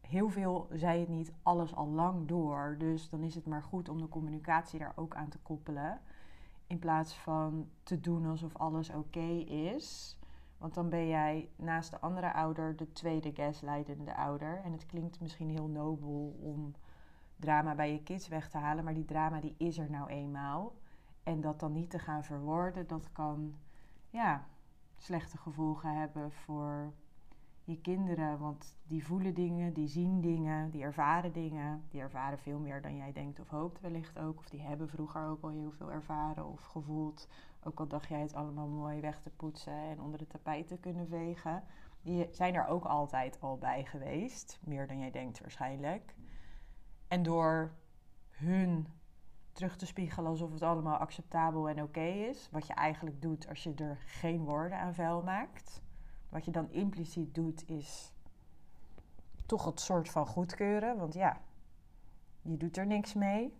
heel 0.01 0.29
veel, 0.29 0.69
zei 0.73 1.01
het 1.01 1.09
niet, 1.09 1.33
alles 1.43 1.75
al 1.75 1.87
lang 1.87 2.29
door. 2.29 2.77
Dus 2.79 3.09
dan 3.09 3.23
is 3.23 3.35
het 3.35 3.47
maar 3.47 3.63
goed 3.63 3.89
om 3.89 4.01
de 4.01 4.09
communicatie 4.09 4.79
daar 4.79 4.93
ook 4.97 5.15
aan 5.15 5.29
te 5.29 5.39
koppelen. 5.39 6.01
In 6.67 6.79
plaats 6.79 7.15
van 7.15 7.69
te 7.83 8.01
doen 8.01 8.27
alsof 8.27 8.57
alles 8.57 8.91
oké 8.91 9.45
is. 9.47 10.19
Want 10.59 10.75
dan 10.75 10.89
ben 10.89 11.09
jij 11.09 11.49
naast 11.57 11.91
de 11.91 12.01
andere 12.01 12.33
ouder 12.33 12.77
de 12.77 12.93
tweede 12.93 13.33
gaslightende 13.33 14.17
ouder. 14.17 14.61
En 14.65 14.73
het 14.73 14.87
klinkt 14.87 15.21
misschien 15.21 15.51
heel 15.51 15.67
nobel 15.67 16.37
om 16.41 16.75
drama 17.37 17.75
bij 17.75 17.93
je 17.93 18.03
kids 18.03 18.29
weg 18.29 18.51
te 18.51 18.59
halen. 18.59 18.85
Maar 18.85 18.95
die 18.95 19.05
drama 19.05 19.41
die 19.41 19.55
is 19.59 19.79
er 19.79 19.91
nou 19.91 20.09
eenmaal. 20.09 20.73
En 21.23 21.41
dat 21.41 21.61
dan 21.61 21.73
niet 21.73 21.91
te 21.91 21.99
gaan 21.99 22.25
verwoorden, 22.25 22.87
dat 22.87 23.13
kan 23.13 23.55
ja, 24.11 24.45
slechte 24.97 25.37
gevolgen 25.39 25.99
hebben 25.99 26.33
voor 26.33 26.93
je 27.65 27.81
kinderen. 27.81 28.39
Want 28.39 28.77
die 28.87 29.05
voelen 29.05 29.35
dingen, 29.35 29.73
die 29.73 29.89
zien 29.89 30.21
dingen, 30.21 30.71
die 30.71 30.83
ervaren 30.83 31.33
dingen. 31.33 31.85
Die 31.91 32.01
ervaren 32.01 32.39
veel 32.39 32.59
meer 32.59 32.83
dan 32.83 32.97
jij 32.97 33.13
denkt 33.13 33.41
of 33.41 33.49
hoopt 33.49 33.81
wellicht 33.81 34.19
ook. 34.19 34.39
Of 34.39 34.49
die 34.49 34.61
hebben 34.61 34.89
vroeger 34.89 35.27
ook 35.27 35.43
al 35.43 35.51
heel 35.51 35.73
veel 35.73 35.93
ervaren 35.93 36.47
of 36.47 36.63
gevoeld. 36.63 37.29
Ook 37.63 37.81
al 37.81 37.87
dacht 37.89 38.09
jij 38.09 38.21
het 38.21 38.35
allemaal 38.35 38.69
mooi 38.69 39.01
weg 39.01 39.21
te 39.21 39.31
poetsen 39.31 39.73
en 39.73 40.01
onder 40.01 40.19
de 40.19 40.27
tapijt 40.27 40.69
te 40.69 40.79
kunnen 40.79 41.09
vegen. 41.09 41.63
Die 42.03 42.29
zijn 42.31 42.55
er 42.55 42.67
ook 42.67 42.85
altijd 42.85 43.41
al 43.41 43.59
bij 43.59 43.85
geweest. 43.85 44.59
Meer 44.61 44.87
dan 44.87 44.99
jij 44.99 45.11
denkt 45.11 45.41
waarschijnlijk. 45.41 46.15
En 47.09 47.23
door 47.23 47.73
hun 48.31 48.87
terug 49.57 49.77
te 49.77 49.87
spiegelen 49.87 50.31
alsof 50.31 50.53
het 50.53 50.63
allemaal 50.63 50.97
acceptabel 50.97 51.69
en 51.69 51.83
oké 51.83 52.01
is. 52.01 52.49
Wat 52.51 52.67
je 52.67 52.75
eigenlijk 52.75 53.23
doet 53.23 53.49
als 53.49 53.63
je 53.63 53.75
er 53.75 53.99
geen 54.07 54.45
woorden 54.45 54.79
aan 54.79 54.95
vuil 54.95 55.23
maakt. 55.23 55.83
Wat 56.29 56.45
je 56.45 56.51
dan 56.51 56.71
impliciet 56.71 57.35
doet 57.35 57.69
is 57.69 58.13
toch 59.47 59.65
het 59.65 59.81
soort 59.81 60.09
van 60.09 60.27
goedkeuren. 60.27 60.97
Want 60.97 61.15
ja, 61.15 61.41
je 62.43 62.57
doet 62.57 62.77
er 62.77 62.87
niks 62.87 63.15
mee. 63.15 63.55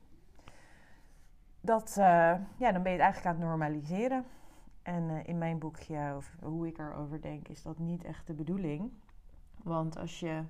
Dat, 1.61 1.89
uh, 1.99 2.35
ja, 2.57 2.73
dan 2.73 2.83
ben 2.83 2.93
je 2.93 2.99
het 2.99 3.07
eigenlijk 3.07 3.27
aan 3.27 3.41
het 3.41 3.45
normaliseren. 3.45 4.25
En 4.83 5.03
uh, 5.03 5.27
in 5.27 5.39
mijn 5.39 5.59
boekje, 5.59 6.15
of 6.17 6.37
hoe 6.43 6.67
ik 6.67 6.79
erover 6.79 7.21
denk, 7.21 7.49
is 7.49 7.63
dat 7.63 7.79
niet 7.79 8.05
echt 8.05 8.27
de 8.27 8.35
bedoeling. 8.35 8.93
Want 9.63 9.99
als 9.99 10.21
je 10.21 10.43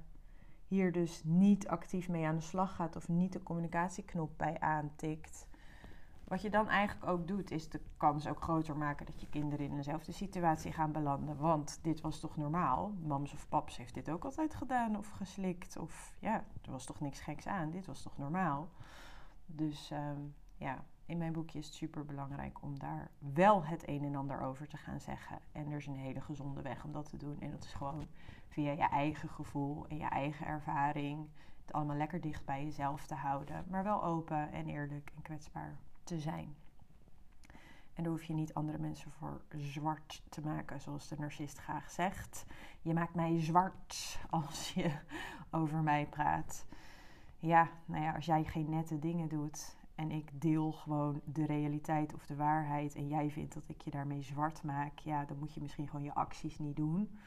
hier 0.69 0.93
dus 0.93 1.23
niet 1.25 1.69
actief 1.69 2.09
mee 2.09 2.27
aan 2.27 2.37
de 2.37 2.43
slag 2.43 2.77
gaat 2.77 2.97
of 2.97 3.09
niet 3.09 3.33
de 3.33 3.43
communicatieknop 3.43 4.31
bij 4.37 4.61
aantikt, 4.61 5.47
Wat 6.25 6.43
je 6.43 6.51
dan 6.51 6.69
eigenlijk 6.69 7.11
ook 7.11 7.29
doet, 7.29 7.51
is 7.51 7.69
de 7.69 7.81
kans 7.97 8.27
ook 8.27 8.43
groter 8.43 8.77
maken 8.77 9.07
dat 9.07 9.21
je 9.21 9.29
kinderen 9.29 9.67
in 9.67 9.77
dezelfde 9.77 10.13
situatie 10.13 10.73
gaan 10.73 10.93
belanden. 10.93 11.37
Want 11.37 11.79
dit 11.83 12.01
was 12.01 12.21
toch 12.21 12.37
normaal? 12.37 12.95
Mams 13.03 13.33
of 13.33 13.49
paps 13.49 13.77
heeft 13.77 13.95
dit 13.95 14.11
ook 14.11 14.25
altijd 14.25 14.55
gedaan 14.55 14.97
of 14.97 15.11
geslikt. 15.11 15.77
Of 15.77 16.15
ja, 16.19 16.45
er 16.63 16.71
was 16.71 16.85
toch 16.85 17.01
niks 17.01 17.21
geks 17.21 17.47
aan. 17.47 17.71
Dit 17.71 17.87
was 17.87 18.03
toch 18.03 18.19
normaal? 18.19 18.69
Dus 19.47 19.91
ehm, 19.91 20.21
ja, 20.57 20.85
in 21.07 21.19
mijn 21.19 21.33
boekje 21.33 21.59
is 21.59 21.67
het 21.67 21.75
super 21.75 22.05
belangrijk 22.05 22.63
om 22.63 22.79
daar 22.79 23.11
wel 23.19 23.65
het 23.65 23.89
een 23.89 24.05
en 24.05 24.15
ander 24.15 24.41
over 24.41 24.69
te 24.69 24.77
gaan 24.77 25.01
zeggen. 25.01 25.39
En 25.53 25.71
er 25.71 25.77
is 25.77 25.87
een 25.87 25.97
hele 25.97 26.21
gezonde 26.21 26.63
weg 26.63 26.85
om 26.85 26.93
dat 26.93 27.09
te 27.09 27.17
doen. 27.17 27.41
En 27.41 27.51
dat 27.51 27.65
is 27.65 27.73
gewoon 27.73 28.07
via 28.49 28.73
je 28.73 28.89
eigen 28.89 29.29
gevoel 29.29 29.87
en 29.89 29.97
je 29.97 30.09
eigen 30.09 30.47
ervaring. 30.47 31.29
Het 31.61 31.73
allemaal 31.73 31.97
lekker 31.97 32.21
dicht 32.21 32.45
bij 32.45 32.65
jezelf 32.65 33.07
te 33.07 33.15
houden. 33.15 33.65
Maar 33.69 33.85
wel 33.85 34.05
open 34.05 34.53
en 34.53 34.69
eerlijk 34.69 35.13
en 35.17 35.23
kwetsbaar 35.23 35.77
te 36.05 36.21
zijn. 36.21 36.55
En 37.95 38.03
daar 38.03 38.13
hoef 38.13 38.25
je 38.25 38.35
niet 38.35 38.55
andere 38.55 38.79
mensen 38.79 39.11
voor 39.11 39.41
zwart 39.49 40.23
te 40.29 40.41
maken, 40.41 40.81
zoals 40.81 41.09
de 41.09 41.17
narcist 41.19 41.59
graag 41.59 41.91
zegt. 41.91 42.47
Je 42.83 42.95
maakt 42.95 43.15
mij 43.15 43.41
zwart 43.41 44.19
als 44.31 44.73
je 44.73 44.91
over 45.51 45.83
mij 45.83 46.07
praat. 46.07 46.67
Ja, 47.39 47.69
nou 47.85 48.03
ja, 48.03 48.15
als 48.15 48.27
jij 48.27 48.45
geen 48.45 48.71
nette 48.71 48.99
dingen 48.99 49.29
doet 49.29 49.77
en 49.97 50.11
ik 50.11 50.41
deel 50.41 50.73
gewoon 50.73 51.21
de 51.25 51.47
realiteit 51.47 52.15
of 52.15 52.27
de 52.27 52.37
waarheid 52.37 52.95
en 52.95 53.09
jij 53.09 53.31
vindt 53.31 53.55
dat 53.55 53.69
ik 53.69 53.81
je 53.81 53.91
daarmee 53.91 54.23
zwart 54.23 54.63
maak, 54.63 54.99
ja, 54.99 55.25
dan 55.25 55.39
moet 55.39 55.55
je 55.55 55.61
misschien 55.61 55.89
gewoon 55.89 56.05
je 56.05 56.15
acties 56.15 56.59
niet 56.59 56.77
doen. 56.77 57.19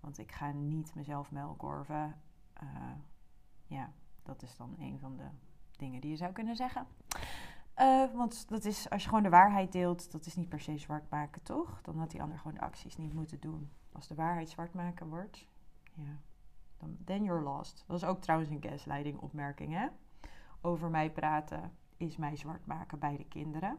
Want 0.00 0.18
ik 0.18 0.32
ga 0.32 0.52
niet 0.52 0.94
mezelf 0.94 1.30
melkorven. 1.30 2.20
Uh, 2.62 2.68
ja, 3.66 3.92
dat 4.22 4.42
is 4.42 4.56
dan 4.56 4.74
een 4.78 4.98
van 4.98 5.16
de 5.16 5.28
dingen 5.76 6.00
die 6.00 6.10
je 6.10 6.16
zou 6.16 6.32
kunnen 6.32 6.56
zeggen. 6.56 6.86
Uh, 7.78 8.14
want 8.14 8.48
dat 8.48 8.64
is, 8.64 8.90
als 8.90 9.02
je 9.02 9.08
gewoon 9.08 9.22
de 9.22 9.28
waarheid 9.28 9.72
deelt, 9.72 10.12
dat 10.12 10.26
is 10.26 10.36
niet 10.36 10.48
per 10.48 10.60
se 10.60 10.78
zwart 10.78 11.10
maken, 11.10 11.42
toch? 11.42 11.80
Dan 11.82 11.98
had 11.98 12.10
die 12.10 12.22
ander 12.22 12.38
gewoon 12.38 12.54
de 12.54 12.60
acties 12.60 12.96
niet 12.96 13.12
moeten 13.12 13.40
doen. 13.40 13.70
Als 13.92 14.08
de 14.08 14.14
waarheid 14.14 14.50
zwart 14.50 14.74
maken 14.74 15.08
wordt, 15.08 15.46
ja, 15.92 16.18
dan 16.76 16.96
then 17.04 17.24
you're 17.24 17.42
lost. 17.42 17.84
Dat 17.86 17.96
is 17.96 18.04
ook 18.04 18.20
trouwens 18.20 18.50
een 18.50 18.62
gaslighting 18.62 19.18
opmerking, 19.18 19.72
hè? 19.72 19.86
Over 20.60 20.90
mij 20.90 21.10
praten 21.10 21.72
is 21.96 22.16
mij 22.16 22.36
zwart 22.36 22.66
maken 22.66 22.98
bij 22.98 23.16
de 23.16 23.24
kinderen. 23.24 23.78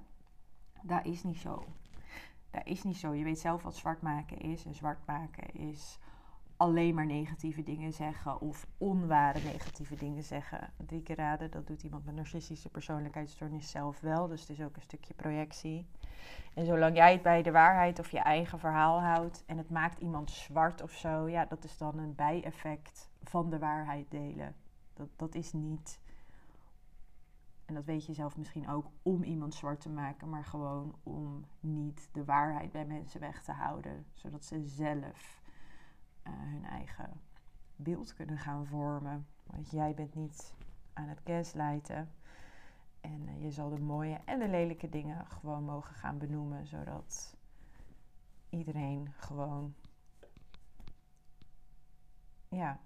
Dat 0.81 1.05
is 1.05 1.23
niet 1.23 1.37
zo. 1.37 1.65
Dat 2.51 2.65
is 2.65 2.83
niet 2.83 2.97
zo. 2.97 3.13
Je 3.13 3.23
weet 3.23 3.39
zelf 3.39 3.63
wat 3.63 3.75
zwart 3.75 4.01
maken 4.01 4.37
is. 4.37 4.65
En 4.65 4.75
zwart 4.75 5.05
maken 5.05 5.53
is 5.53 5.99
alleen 6.57 6.95
maar 6.95 7.05
negatieve 7.05 7.63
dingen 7.63 7.93
zeggen 7.93 8.41
of 8.41 8.67
onware 8.77 9.39
negatieve 9.39 9.95
dingen 9.95 10.23
zeggen. 10.23 10.73
Drie 10.85 11.01
keer 11.01 11.15
raden, 11.15 11.51
dat 11.51 11.67
doet 11.67 11.83
iemand 11.83 12.05
met 12.05 12.15
narcistische 12.15 12.69
persoonlijkheidsstoornis 12.69 13.69
zelf 13.69 13.99
wel. 13.99 14.27
Dus 14.27 14.41
het 14.41 14.49
is 14.49 14.61
ook 14.61 14.75
een 14.75 14.81
stukje 14.81 15.13
projectie. 15.13 15.87
En 16.53 16.65
zolang 16.65 16.95
jij 16.95 17.11
het 17.11 17.21
bij 17.21 17.41
de 17.41 17.51
waarheid 17.51 17.99
of 17.99 18.11
je 18.11 18.19
eigen 18.19 18.59
verhaal 18.59 19.01
houdt 19.01 19.43
en 19.45 19.57
het 19.57 19.69
maakt 19.69 19.99
iemand 19.99 20.31
zwart 20.31 20.81
of 20.81 20.91
zo, 20.91 21.29
ja, 21.29 21.45
dat 21.45 21.63
is 21.63 21.77
dan 21.77 21.97
een 21.97 22.15
bijeffect 22.15 23.09
van 23.23 23.49
de 23.49 23.59
waarheid 23.59 24.11
delen. 24.11 24.55
Dat, 24.93 25.07
dat 25.15 25.35
is 25.35 25.53
niet, 25.53 25.99
en 27.65 27.73
dat 27.73 27.85
weet 27.85 28.05
je 28.05 28.13
zelf 28.13 28.37
misschien 28.37 28.69
ook, 28.69 28.85
om 29.01 29.23
iemand 29.23 29.53
zwart 29.53 29.81
te 29.81 29.89
maken, 29.89 30.29
maar 30.29 30.43
gewoon 30.43 30.95
om 31.03 31.45
niet 31.59 32.09
de 32.11 32.25
waarheid 32.25 32.71
bij 32.71 32.85
mensen 32.85 33.19
weg 33.19 33.43
te 33.43 33.51
houden, 33.51 34.05
zodat 34.13 34.45
ze 34.45 34.65
zelf 34.65 35.41
uh, 36.27 36.33
hun 36.33 36.65
eigen 36.65 37.21
beeld 37.75 38.13
kunnen 38.13 38.37
gaan 38.37 38.65
vormen. 38.65 39.27
Want 39.43 39.71
jij 39.71 39.93
bent 39.93 40.15
niet 40.15 40.53
aan 40.93 41.07
het 41.07 41.21
gaslighten. 41.23 42.11
En 43.01 43.27
uh, 43.27 43.43
je 43.43 43.51
zal 43.51 43.69
de 43.69 43.79
mooie 43.79 44.19
en 44.25 44.39
de 44.39 44.49
lelijke 44.49 44.89
dingen 44.89 45.25
gewoon 45.25 45.63
mogen 45.63 45.95
gaan 45.95 46.17
benoemen, 46.17 46.65
zodat 46.65 47.35
iedereen 48.49 49.11
gewoon 49.13 49.75
ja, 52.49 52.79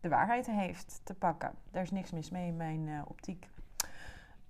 de 0.00 0.08
waarheid 0.08 0.46
heeft 0.46 1.00
te 1.04 1.14
pakken. 1.14 1.54
Daar 1.70 1.82
is 1.82 1.90
niks 1.90 2.10
mis 2.10 2.30
mee 2.30 2.46
in 2.46 2.56
mijn 2.56 2.86
uh, 2.86 3.02
optiek. 3.06 3.48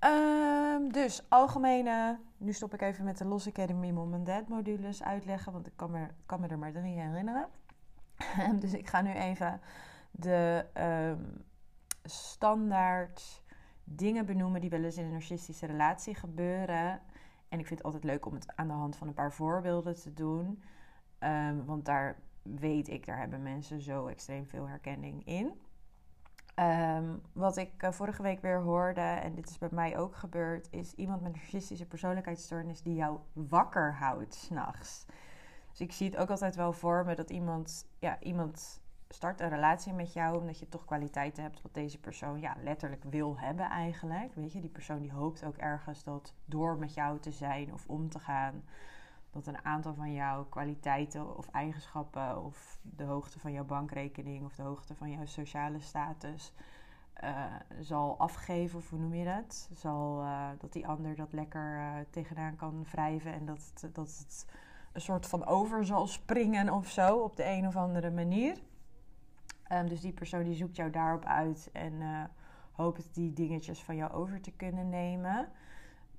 Um, 0.04 0.92
dus 0.92 1.28
algemene, 1.28 2.18
nu 2.36 2.52
stop 2.52 2.74
ik 2.74 2.80
even 2.82 3.04
met 3.04 3.18
de 3.18 3.24
Loss 3.24 3.48
Academy 3.48 3.90
Mom 3.90 4.14
and 4.14 4.26
Dad 4.26 4.48
modules 4.48 5.02
uitleggen, 5.02 5.52
want 5.52 5.66
ik 5.66 5.72
kan 5.76 5.90
me, 5.90 6.06
kan 6.26 6.40
me 6.40 6.48
er 6.48 6.58
maar 6.58 6.72
drie 6.72 7.00
herinneren. 7.00 7.48
dus 8.62 8.72
ik 8.72 8.88
ga 8.88 9.00
nu 9.00 9.12
even 9.12 9.60
de 10.10 10.66
um, 10.74 11.44
standaard 12.04 13.42
dingen 13.84 14.26
benoemen 14.26 14.60
die 14.60 14.70
wel 14.70 14.84
eens 14.84 14.96
in 14.96 15.04
een 15.04 15.12
narcistische 15.12 15.66
relatie 15.66 16.14
gebeuren. 16.14 17.00
En 17.48 17.58
ik 17.58 17.66
vind 17.66 17.78
het 17.78 17.82
altijd 17.82 18.04
leuk 18.04 18.26
om 18.26 18.34
het 18.34 18.56
aan 18.56 18.68
de 18.68 18.72
hand 18.74 18.96
van 18.96 19.08
een 19.08 19.14
paar 19.14 19.32
voorbeelden 19.32 19.94
te 19.94 20.12
doen. 20.12 20.62
Um, 21.18 21.64
want 21.64 21.84
daar 21.84 22.20
weet 22.42 22.88
ik, 22.88 23.06
daar 23.06 23.18
hebben 23.18 23.42
mensen 23.42 23.80
zo 23.80 24.06
extreem 24.06 24.46
veel 24.46 24.68
herkenning 24.68 25.26
in. 25.26 25.60
Um, 26.60 27.22
wat 27.32 27.56
ik 27.56 27.82
uh, 27.82 27.90
vorige 27.90 28.22
week 28.22 28.40
weer 28.40 28.60
hoorde, 28.60 29.00
en 29.00 29.34
dit 29.34 29.50
is 29.50 29.58
bij 29.58 29.68
mij 29.72 29.98
ook 29.98 30.16
gebeurd, 30.16 30.68
is 30.70 30.94
iemand 30.94 31.20
met 31.20 31.32
een 31.32 31.38
narcistische 31.38 31.86
persoonlijkheidsstoornis 31.86 32.82
die 32.82 32.94
jou 32.94 33.18
wakker 33.32 33.94
houdt 33.94 34.34
s'nachts. 34.34 35.06
Dus 35.70 35.80
ik 35.80 35.92
zie 35.92 36.10
het 36.10 36.16
ook 36.16 36.30
altijd 36.30 36.56
wel 36.56 36.72
voor 36.72 37.04
me 37.04 37.14
dat 37.14 37.30
iemand, 37.30 37.86
ja, 37.98 38.20
iemand 38.20 38.80
start 39.08 39.40
een 39.40 39.48
relatie 39.48 39.92
met 39.92 40.12
jou 40.12 40.38
omdat 40.38 40.58
je 40.58 40.68
toch 40.68 40.84
kwaliteiten 40.84 41.42
hebt 41.42 41.62
wat 41.62 41.74
deze 41.74 42.00
persoon 42.00 42.40
ja, 42.40 42.56
letterlijk 42.62 43.04
wil 43.04 43.38
hebben 43.38 43.66
eigenlijk. 43.66 44.34
Weet 44.34 44.52
je, 44.52 44.60
die 44.60 44.70
persoon 44.70 45.00
die 45.00 45.12
hoopt 45.12 45.44
ook 45.44 45.56
ergens 45.56 46.04
dat 46.04 46.34
door 46.44 46.76
met 46.78 46.94
jou 46.94 47.18
te 47.18 47.30
zijn 47.30 47.72
of 47.72 47.86
om 47.86 48.08
te 48.08 48.18
gaan, 48.18 48.62
dat 49.30 49.46
een 49.46 49.64
aantal 49.64 49.94
van 49.94 50.12
jouw 50.12 50.44
kwaliteiten 50.44 51.36
of 51.36 51.48
eigenschappen 51.48 52.44
of 52.44 52.78
de 52.82 53.04
hoogte 53.04 53.38
van 53.38 53.52
jouw 53.52 53.64
bankrekening 53.64 54.44
of 54.44 54.54
de 54.54 54.62
hoogte 54.62 54.94
van 54.94 55.10
jouw 55.10 55.26
sociale 55.26 55.80
status 55.80 56.52
uh, 57.24 57.44
zal 57.80 58.18
afgeven, 58.18 58.78
of 58.78 58.90
hoe 58.90 58.98
noem 58.98 59.14
je 59.14 59.24
dat? 59.24 59.68
Zal, 59.72 60.22
uh, 60.22 60.48
dat 60.58 60.72
die 60.72 60.86
ander 60.86 61.16
dat 61.16 61.32
lekker 61.32 61.78
uh, 61.78 61.92
tegenaan 62.10 62.56
kan 62.56 62.84
wrijven 62.90 63.32
en 63.32 63.44
dat, 63.44 63.88
dat 63.92 64.18
het 64.18 64.46
een 64.92 65.00
soort 65.00 65.26
van 65.26 65.46
over 65.46 65.84
zal 65.84 66.06
springen 66.06 66.72
of 66.72 66.88
zo 66.88 67.16
op 67.16 67.36
de 67.36 67.44
een 67.44 67.66
of 67.66 67.76
andere 67.76 68.10
manier. 68.10 68.58
Um, 69.72 69.88
dus 69.88 70.00
die 70.00 70.12
persoon 70.12 70.44
die 70.44 70.54
zoekt 70.54 70.76
jou 70.76 70.90
daarop 70.90 71.24
uit 71.24 71.68
en 71.72 72.02
hoopt 72.72 73.14
die 73.14 73.32
dingetjes 73.32 73.82
van 73.82 73.96
jou 73.96 74.12
over 74.12 74.40
te 74.40 74.50
kunnen 74.50 74.88
nemen. 74.88 75.48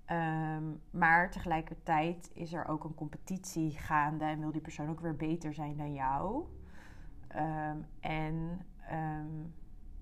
Um, 0.10 0.82
maar 0.90 1.32
tegelijkertijd 1.32 2.32
is 2.34 2.54
er 2.54 2.68
ook 2.68 2.84
een 2.84 2.96
competitie 2.96 3.72
gaande 3.72 4.26
en 4.26 4.40
wil 4.40 4.52
die 4.52 4.62
persoon 4.62 4.90
ook 4.90 5.00
weer 5.00 5.16
beter 5.16 5.54
zijn 5.54 5.78
dan 5.78 5.94
jou. 5.94 6.46
Um, 7.36 7.86
en 8.00 8.66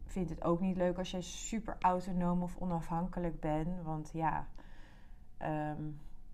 vindt 0.05 0.29
het 0.29 0.43
ook 0.43 0.59
niet 0.59 0.77
leuk 0.77 0.97
als 0.97 1.11
jij 1.11 1.21
super 1.21 1.75
autonoom 1.79 2.41
of 2.43 2.57
onafhankelijk 2.57 3.39
bent. 3.39 3.81
Want 3.83 4.11
ja, 4.13 4.47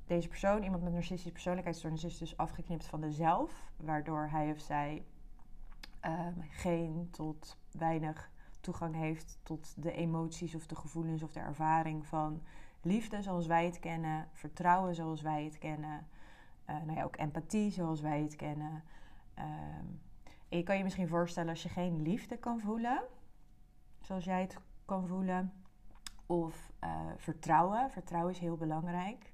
deze 0.05 0.27
persoon, 0.27 0.63
iemand 0.63 0.83
met 0.83 0.93
narcistische 0.93 1.31
persoonlijkheidsstoornis, 1.31 2.03
is 2.03 2.17
dus 2.17 2.37
afgeknipt 2.37 2.85
van 2.85 3.01
de 3.01 3.11
zelf, 3.11 3.71
waardoor 3.77 4.27
hij 4.31 4.51
of 4.51 4.59
zij 4.59 5.05
um, 6.05 6.41
geen 6.49 7.07
tot 7.11 7.57
weinig 7.71 8.31
toegang 8.61 8.95
heeft 8.95 9.39
tot 9.43 9.83
de 9.83 9.91
emoties 9.91 10.55
of 10.55 10.67
de 10.67 10.75
gevoelens 10.75 11.23
of 11.23 11.31
de 11.31 11.39
ervaring 11.39 12.05
van 12.05 12.41
liefde 12.85 13.21
zoals 13.21 13.47
wij 13.47 13.65
het 13.65 13.79
kennen, 13.79 14.27
vertrouwen 14.33 14.95
zoals 14.95 15.21
wij 15.21 15.43
het 15.43 15.57
kennen, 15.57 16.07
uh, 16.69 16.75
nou 16.85 16.97
ja, 16.97 17.03
ook 17.03 17.17
empathie 17.17 17.71
zoals 17.71 18.01
wij 18.01 18.21
het 18.21 18.35
kennen. 18.35 18.83
Um, 19.39 20.01
en 20.49 20.57
je 20.57 20.63
kan 20.63 20.77
je 20.77 20.83
misschien 20.83 21.07
voorstellen 21.07 21.49
als 21.49 21.63
je 21.63 21.69
geen 21.69 22.01
liefde 22.01 22.37
kan 22.37 22.59
voelen, 22.59 23.03
zoals 24.01 24.23
jij 24.23 24.41
het 24.41 24.57
kan 24.85 25.07
voelen, 25.07 25.53
of 26.25 26.71
uh, 26.83 26.89
vertrouwen. 27.17 27.91
Vertrouwen 27.91 28.31
is 28.31 28.39
heel 28.39 28.57
belangrijk 28.57 29.33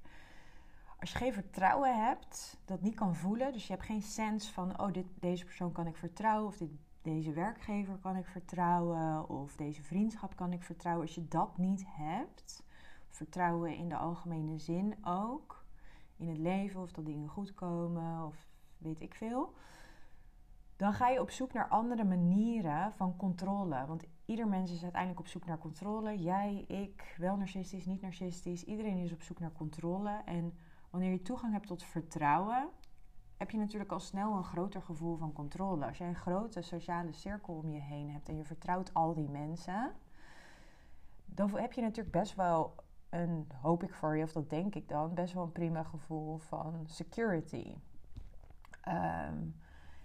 als 1.02 1.12
je 1.12 1.18
geen 1.18 1.32
vertrouwen 1.32 2.04
hebt, 2.04 2.58
dat 2.64 2.80
niet 2.80 2.94
kan 2.94 3.14
voelen, 3.14 3.52
dus 3.52 3.66
je 3.66 3.72
hebt 3.72 3.84
geen 3.84 4.02
sens 4.02 4.50
van, 4.50 4.80
oh, 4.80 4.92
dit, 4.92 5.06
deze 5.20 5.44
persoon 5.44 5.72
kan 5.72 5.86
ik 5.86 5.96
vertrouwen, 5.96 6.46
of 6.46 6.56
dit, 6.56 6.70
deze 7.02 7.32
werkgever 7.32 7.96
kan 7.96 8.16
ik 8.16 8.26
vertrouwen, 8.26 9.28
of 9.28 9.56
deze 9.56 9.82
vriendschap 9.82 10.36
kan 10.36 10.52
ik 10.52 10.62
vertrouwen. 10.62 11.06
Als 11.06 11.14
je 11.14 11.28
dat 11.28 11.58
niet 11.58 11.84
hebt, 11.86 12.61
vertrouwen 13.16 13.76
in 13.76 13.88
de 13.88 13.96
algemene 13.96 14.58
zin 14.58 14.94
ook, 15.04 15.64
in 16.16 16.28
het 16.28 16.38
leven, 16.38 16.80
of 16.80 16.92
dat 16.92 17.04
dingen 17.04 17.28
goed 17.28 17.54
komen, 17.54 18.26
of 18.26 18.46
weet 18.78 19.00
ik 19.00 19.14
veel, 19.14 19.54
dan 20.76 20.92
ga 20.92 21.08
je 21.08 21.20
op 21.20 21.30
zoek 21.30 21.52
naar 21.52 21.68
andere 21.68 22.04
manieren 22.04 22.92
van 22.92 23.16
controle. 23.16 23.86
Want 23.86 24.04
ieder 24.24 24.48
mens 24.48 24.72
is 24.72 24.82
uiteindelijk 24.82 25.20
op 25.20 25.26
zoek 25.26 25.44
naar 25.44 25.58
controle. 25.58 26.18
Jij, 26.18 26.64
ik, 26.68 27.14
wel 27.18 27.36
narcistisch, 27.36 27.86
niet 27.86 28.00
narcistisch. 28.00 28.64
Iedereen 28.64 28.98
is 28.98 29.12
op 29.12 29.22
zoek 29.22 29.38
naar 29.38 29.52
controle. 29.52 30.20
En 30.24 30.52
Wanneer 30.92 31.10
je 31.10 31.22
toegang 31.22 31.52
hebt 31.52 31.66
tot 31.66 31.84
vertrouwen, 31.84 32.68
heb 33.36 33.50
je 33.50 33.58
natuurlijk 33.58 33.92
al 33.92 34.00
snel 34.00 34.36
een 34.36 34.44
groter 34.44 34.82
gevoel 34.82 35.16
van 35.16 35.32
controle. 35.32 35.86
Als 35.86 35.98
jij 35.98 36.08
een 36.08 36.14
grote 36.14 36.62
sociale 36.62 37.12
cirkel 37.12 37.54
om 37.54 37.70
je 37.70 37.80
heen 37.80 38.10
hebt 38.10 38.28
en 38.28 38.36
je 38.36 38.44
vertrouwt 38.44 38.94
al 38.94 39.14
die 39.14 39.28
mensen, 39.28 39.92
dan 41.24 41.58
heb 41.58 41.72
je 41.72 41.80
natuurlijk 41.80 42.16
best 42.16 42.34
wel 42.34 42.74
een, 43.12 43.46
hoop 43.60 43.82
ik 43.82 43.94
voor 43.94 44.16
je, 44.16 44.24
of 44.24 44.32
dat 44.32 44.50
denk 44.50 44.74
ik 44.74 44.88
dan, 44.88 45.14
best 45.14 45.34
wel 45.34 45.42
een 45.42 45.52
prima 45.52 45.82
gevoel 45.82 46.38
van 46.38 46.84
security. 46.86 47.74
Ehm, 48.80 49.36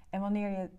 en 0.09 0.21
wanneer, 0.21 0.49
je, 0.49 0.69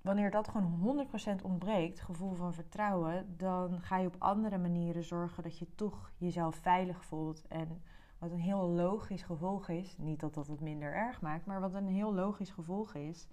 wanneer 0.00 0.30
dat 0.30 0.48
gewoon 0.48 1.06
100% 1.40 1.42
ontbreekt, 1.42 2.00
gevoel 2.00 2.34
van 2.34 2.54
vertrouwen, 2.54 3.34
dan 3.36 3.80
ga 3.80 3.98
je 3.98 4.06
op 4.06 4.16
andere 4.18 4.58
manieren 4.58 5.04
zorgen 5.04 5.42
dat 5.42 5.58
je 5.58 5.74
toch 5.74 6.10
jezelf 6.16 6.56
veilig 6.56 7.04
voelt. 7.04 7.46
En 7.48 7.82
wat 8.18 8.30
een 8.30 8.40
heel 8.40 8.68
logisch 8.68 9.22
gevolg 9.22 9.68
is, 9.68 9.96
niet 9.98 10.20
dat 10.20 10.34
dat 10.34 10.46
het 10.46 10.60
minder 10.60 10.94
erg 10.94 11.20
maakt, 11.20 11.46
maar 11.46 11.60
wat 11.60 11.74
een 11.74 11.88
heel 11.88 12.14
logisch 12.14 12.50
gevolg 12.50 12.94
is, 12.94 13.26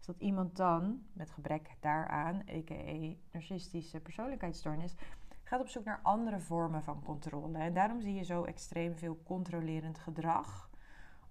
is 0.00 0.06
dat 0.06 0.18
iemand 0.18 0.56
dan 0.56 1.02
met 1.12 1.30
gebrek 1.30 1.76
daaraan, 1.80 2.42
a.k.a. 2.48 3.14
narcistische 3.32 4.00
persoonlijkheidsstoornis, 4.00 4.94
gaat 5.50 5.60
op 5.60 5.68
zoek 5.68 5.84
naar 5.84 6.00
andere 6.02 6.40
vormen 6.40 6.82
van 6.82 7.02
controle. 7.02 7.58
En 7.58 7.74
daarom 7.74 8.00
zie 8.00 8.14
je 8.14 8.24
zo 8.24 8.44
extreem 8.44 8.96
veel 8.96 9.20
controlerend 9.24 9.98
gedrag. 9.98 10.70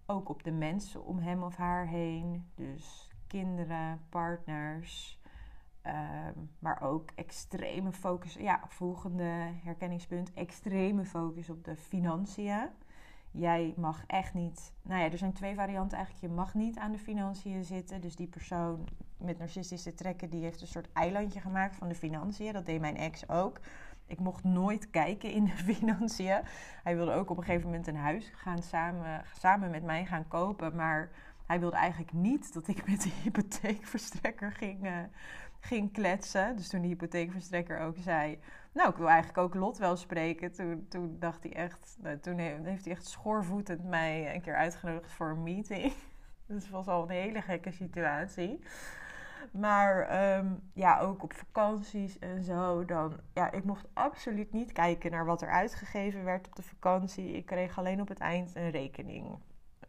Ook 0.06 0.30
op 0.30 0.44
de 0.44 0.52
mensen 0.52 1.06
om 1.06 1.20
hem 1.20 1.44
of 1.44 1.56
haar 1.56 1.88
heen. 1.88 2.52
Dus 2.56 3.10
kinderen, 3.28 4.02
partners. 4.10 5.20
Ehm, 5.82 6.34
maar 6.60 6.82
ook 6.82 7.10
extreme 7.16 7.92
focus. 7.92 8.34
Ja, 8.34 8.62
volgende 8.68 9.52
herkenningspunt. 9.64 10.34
Extreme 10.34 11.06
focus 11.06 11.50
op 11.50 11.64
de 11.64 11.76
financiën. 11.76 12.70
Jij 13.32 13.74
mag 13.78 14.04
echt 14.08 14.34
niet. 14.34 14.74
Nou 14.82 15.02
ja, 15.02 15.12
er 15.12 15.18
zijn 15.18 15.34
twee 15.34 15.56
varianten 15.56 15.98
eigenlijk. 15.98 16.28
Je 16.28 16.40
mag 16.40 16.54
niet 16.54 16.78
aan 16.78 16.92
de 16.92 16.98
financiën 16.98 17.64
zitten. 17.64 18.02
Dus 18.02 18.16
die 18.16 18.28
persoon 18.28 18.88
met 19.18 19.38
narcistische 19.38 19.94
trekken, 19.94 20.30
die 20.30 20.44
heeft 20.44 20.62
een 20.62 20.68
soort 20.68 20.92
eilandje 20.94 21.40
gemaakt 21.40 21.76
van 21.76 21.88
de 21.88 21.96
financiën. 21.96 22.54
Dat 22.54 22.66
deed 22.66 22.80
mijn 22.80 22.98
ex 22.98 23.30
ook. 23.30 23.60
Ik 24.10 24.20
mocht 24.20 24.44
nooit 24.44 24.90
kijken 24.90 25.32
in 25.32 25.44
de 25.44 25.58
financiën. 25.74 26.42
Hij 26.84 26.96
wilde 26.96 27.12
ook 27.12 27.30
op 27.30 27.38
een 27.38 27.44
gegeven 27.44 27.66
moment 27.66 27.88
een 27.88 27.96
huis 27.96 28.32
gaan 28.36 28.64
samen, 29.34 29.70
met 29.70 29.84
mij 29.84 30.06
gaan 30.06 30.28
kopen. 30.28 30.76
Maar 30.76 31.10
hij 31.46 31.60
wilde 31.60 31.76
eigenlijk 31.76 32.14
niet 32.14 32.54
dat 32.54 32.68
ik 32.68 32.88
met 32.88 33.02
de 33.02 33.10
hypotheekverstrekker 33.24 34.52
ging, 34.52 34.86
uh, 34.86 34.98
ging 35.60 35.94
kletsen. 35.94 36.56
Dus 36.56 36.68
toen 36.68 36.82
de 36.82 36.88
hypotheekverstrekker 36.88 37.80
ook 37.80 37.98
zei... 37.98 38.40
Nou, 38.72 38.90
ik 38.90 38.96
wil 38.96 39.10
eigenlijk 39.10 39.38
ook 39.38 39.54
Lot 39.54 39.78
wel 39.78 39.96
spreken. 39.96 40.52
Toen, 40.52 40.86
toen 40.90 41.16
dacht 41.20 41.44
hij 41.44 41.54
echt... 41.54 41.98
Nou, 42.02 42.20
toen 42.20 42.38
heeft 42.38 42.86
hij 42.86 42.94
echt 42.94 43.06
schoorvoetend 43.06 43.84
mij 43.84 44.36
een 44.36 44.42
keer 44.42 44.56
uitgenodigd 44.56 45.12
voor 45.12 45.30
een 45.30 45.44
meeting. 45.44 45.94
Dat 46.48 46.70
was 46.70 46.88
al 46.88 47.04
een 47.04 47.10
hele 47.10 47.42
gekke 47.42 47.72
situatie. 47.72 48.60
Maar 49.52 50.02
ehm, 50.02 50.48
ja, 50.74 51.00
ook 51.00 51.24
op 51.24 51.34
vakanties 51.34 52.20
en 52.20 52.44
zo. 52.44 52.86
Dan, 52.86 53.20
ja, 53.34 53.52
ik 53.52 53.64
mocht 53.64 53.88
absoluut 53.94 54.52
niet 54.52 54.72
kijken 54.72 55.12
naar 55.12 55.26
wat 55.26 55.42
er 55.42 55.50
uitgegeven 55.50 56.24
werd 56.24 56.48
op 56.48 56.56
de 56.56 56.64
vakantie. 56.64 57.32
Ik 57.32 57.46
kreeg 57.46 57.78
alleen 57.78 58.02
op 58.02 58.08
het 58.08 58.20
eind 58.20 58.56
een 58.56 58.70
rekening. 58.70 59.38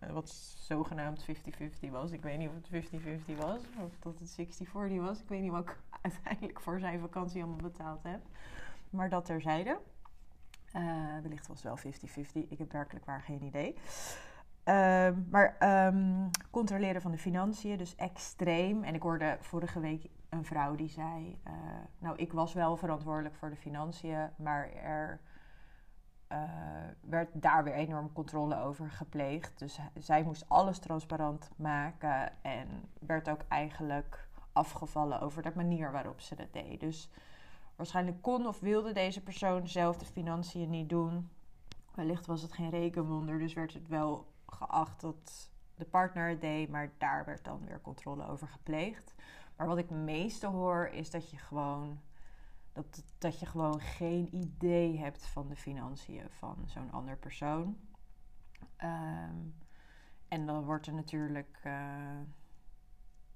Uh, 0.05 0.11
wat 0.11 0.31
zogenaamd 0.59 1.27
50-50 1.87 1.91
was. 1.91 2.11
Ik 2.11 2.23
weet 2.23 2.39
niet 2.39 2.49
of 2.49 2.55
het 2.55 2.91
50-50 3.35 3.37
was. 3.37 3.61
Of 3.85 3.93
dat 3.99 4.19
het 4.19 4.61
60-40 4.63 4.73
was. 4.97 5.21
Ik 5.21 5.29
weet 5.29 5.41
niet 5.41 5.51
wat 5.51 5.63
ik 5.63 5.77
uiteindelijk 6.03 6.61
voor 6.61 6.79
zijn 6.79 7.01
vakantie 7.01 7.43
allemaal 7.43 7.71
betaald 7.71 8.03
heb. 8.03 8.21
Maar 8.91 9.09
dat 9.09 9.25
terzijde. 9.25 9.79
Uh, 10.77 11.19
wellicht 11.23 11.47
was 11.47 11.63
het 11.63 11.83
wel 11.83 11.93
50-50. 11.93 12.49
Ik 12.49 12.59
heb 12.59 12.73
werkelijk 12.73 13.05
waar 13.05 13.23
geen 13.23 13.43
idee. 13.43 13.77
Um, 14.71 15.27
maar 15.31 15.57
um, 15.87 16.31
controleren 16.51 17.03
van 17.03 17.11
de 17.11 17.19
financiën, 17.19 17.77
dus 17.77 17.97
extreem. 17.97 18.83
En 18.83 18.95
ik 18.95 19.03
hoorde 19.03 19.37
vorige 19.41 19.81
week 19.81 20.09
een 20.29 20.45
vrouw 20.45 20.75
die 20.75 20.89
zei: 20.89 21.39
uh, 21.47 21.53
Nou, 21.99 22.17
ik 22.17 22.33
was 22.33 22.53
wel 22.53 22.77
verantwoordelijk 22.77 23.35
voor 23.35 23.51
de 23.51 23.57
financiën, 23.57 24.31
maar 24.37 24.73
er 24.73 25.21
uh, 26.33 26.39
werd 27.01 27.29
daar 27.33 27.65
weer 27.65 27.73
enorm 27.73 28.13
controle 28.13 28.57
over 28.57 28.91
gepleegd. 28.91 29.59
Dus 29.59 29.79
zij 29.99 30.23
moest 30.23 30.49
alles 30.49 30.79
transparant 30.79 31.51
maken 31.57 32.33
en 32.43 32.69
werd 33.01 33.31
ook 33.31 33.45
eigenlijk 33.49 34.29
afgevallen 34.53 35.21
over 35.21 35.43
de 35.43 35.53
manier 35.55 35.93
waarop 35.93 36.21
ze 36.21 36.35
dat 36.35 36.53
deed. 36.53 36.81
Dus 36.81 37.11
waarschijnlijk 37.77 38.23
kon 38.23 38.47
of 38.47 38.61
wilde 38.61 38.93
deze 38.93 39.23
persoon 39.23 39.69
zelf 39.69 39.97
de 39.97 40.07
financiën 40.07 40.71
niet 40.71 40.89
doen. 40.89 41.31
Wellicht 41.95 42.27
was 42.27 42.43
het 42.43 42.53
geen 42.53 42.71
rekenwonder, 42.71 43.39
dus 43.39 43.53
werd 43.53 43.73
het 43.73 43.89
wel 43.89 44.27
geacht 44.53 45.01
dat 45.01 45.51
de 45.75 45.85
partner 45.85 46.29
het 46.29 46.41
deed, 46.41 46.69
maar 46.69 46.93
daar 46.99 47.25
werd 47.25 47.45
dan 47.45 47.67
weer 47.67 47.81
controle 47.81 48.27
over 48.27 48.49
gepleegd. 48.49 49.15
Maar 49.57 49.67
wat 49.67 49.79
ik 49.79 49.91
meeste 49.91 50.47
hoor 50.47 50.87
is 50.87 51.11
dat 51.11 51.31
je 51.31 51.37
gewoon, 51.37 52.01
dat, 52.73 53.05
dat 53.19 53.41
je 53.41 53.47
gewoon 53.47 53.81
geen 53.81 54.35
idee 54.35 54.99
hebt 54.99 55.27
van 55.27 55.49
de 55.49 55.57
financiën 55.57 56.31
van 56.31 56.57
zo'n 56.67 56.93
ander 56.93 57.17
persoon. 57.17 57.79
Um, 58.85 59.55
en 60.29 60.47
dan 60.47 60.65
wordt 60.65 60.87
er 60.87 60.95
natuurlijk, 60.95 61.61
uh, 61.67 62.21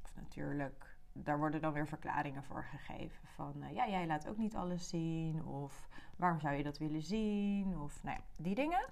of 0.02 0.14
natuurlijk, 0.14 0.96
daar 1.12 1.38
worden 1.38 1.60
dan 1.60 1.72
weer 1.72 1.86
verklaringen 1.86 2.44
voor 2.44 2.64
gegeven. 2.64 3.28
Van 3.28 3.62
uh, 3.62 3.72
ja, 3.72 3.88
jij 3.88 4.06
laat 4.06 4.28
ook 4.28 4.36
niet 4.36 4.54
alles 4.54 4.88
zien. 4.88 5.44
Of 5.44 5.88
waarom 6.16 6.40
zou 6.40 6.54
je 6.54 6.62
dat 6.62 6.78
willen 6.78 7.02
zien? 7.02 7.78
Of 7.78 8.02
nou 8.02 8.16
ja, 8.16 8.42
die 8.42 8.54
dingen. 8.54 8.84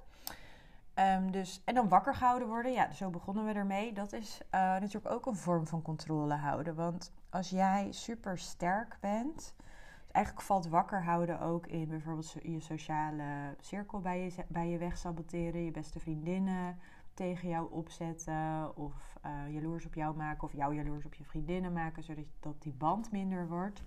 Um, 1.02 1.30
dus, 1.30 1.62
en 1.64 1.74
dan 1.74 1.88
wakker 1.88 2.14
gehouden 2.14 2.48
worden, 2.48 2.72
ja, 2.72 2.92
zo 2.92 3.10
begonnen 3.10 3.44
we 3.44 3.52
ermee. 3.52 3.92
Dat 3.92 4.12
is 4.12 4.40
uh, 4.44 4.60
natuurlijk 4.60 5.14
ook 5.14 5.26
een 5.26 5.36
vorm 5.36 5.66
van 5.66 5.82
controle 5.82 6.34
houden. 6.34 6.74
Want 6.74 7.12
als 7.30 7.50
jij 7.50 7.92
super 7.92 8.38
sterk 8.38 8.96
bent, 9.00 9.34
dus 9.34 10.12
eigenlijk 10.12 10.46
valt 10.46 10.68
wakker 10.68 11.04
houden 11.04 11.40
ook 11.40 11.66
in 11.66 11.88
bijvoorbeeld 11.88 12.34
je 12.42 12.60
sociale 12.60 13.56
cirkel 13.60 14.00
bij 14.00 14.24
je, 14.24 14.44
bij 14.48 14.68
je 14.68 14.78
weg 14.78 14.96
saboteren, 14.96 15.64
je 15.64 15.70
beste 15.70 16.00
vriendinnen 16.00 16.78
tegen 17.14 17.48
jou 17.48 17.72
opzetten, 17.72 18.76
of 18.76 19.16
uh, 19.26 19.52
jaloers 19.54 19.86
op 19.86 19.94
jou 19.94 20.16
maken, 20.16 20.42
of 20.42 20.52
jou 20.52 20.74
jaloers 20.74 21.04
op 21.04 21.14
je 21.14 21.24
vriendinnen 21.24 21.72
maken, 21.72 22.02
zodat 22.02 22.24
dat 22.40 22.62
die 22.62 22.72
band 22.72 23.12
minder 23.12 23.48
wordt. 23.48 23.82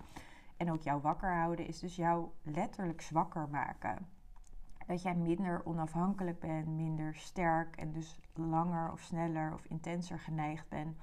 En 0.56 0.72
ook 0.72 0.82
jou 0.82 1.00
wakker 1.00 1.34
houden 1.34 1.66
is 1.66 1.78
dus 1.78 1.96
jou 1.96 2.28
letterlijk 2.42 3.00
zwakker 3.00 3.48
maken 3.48 4.15
dat 4.86 5.02
jij 5.02 5.14
minder 5.14 5.64
onafhankelijk 5.64 6.40
bent, 6.40 6.66
minder 6.66 7.14
sterk 7.14 7.76
en 7.76 7.92
dus 7.92 8.20
langer 8.34 8.92
of 8.92 9.00
sneller 9.00 9.54
of 9.54 9.64
intenser 9.64 10.18
geneigd 10.18 10.68
bent 10.68 10.96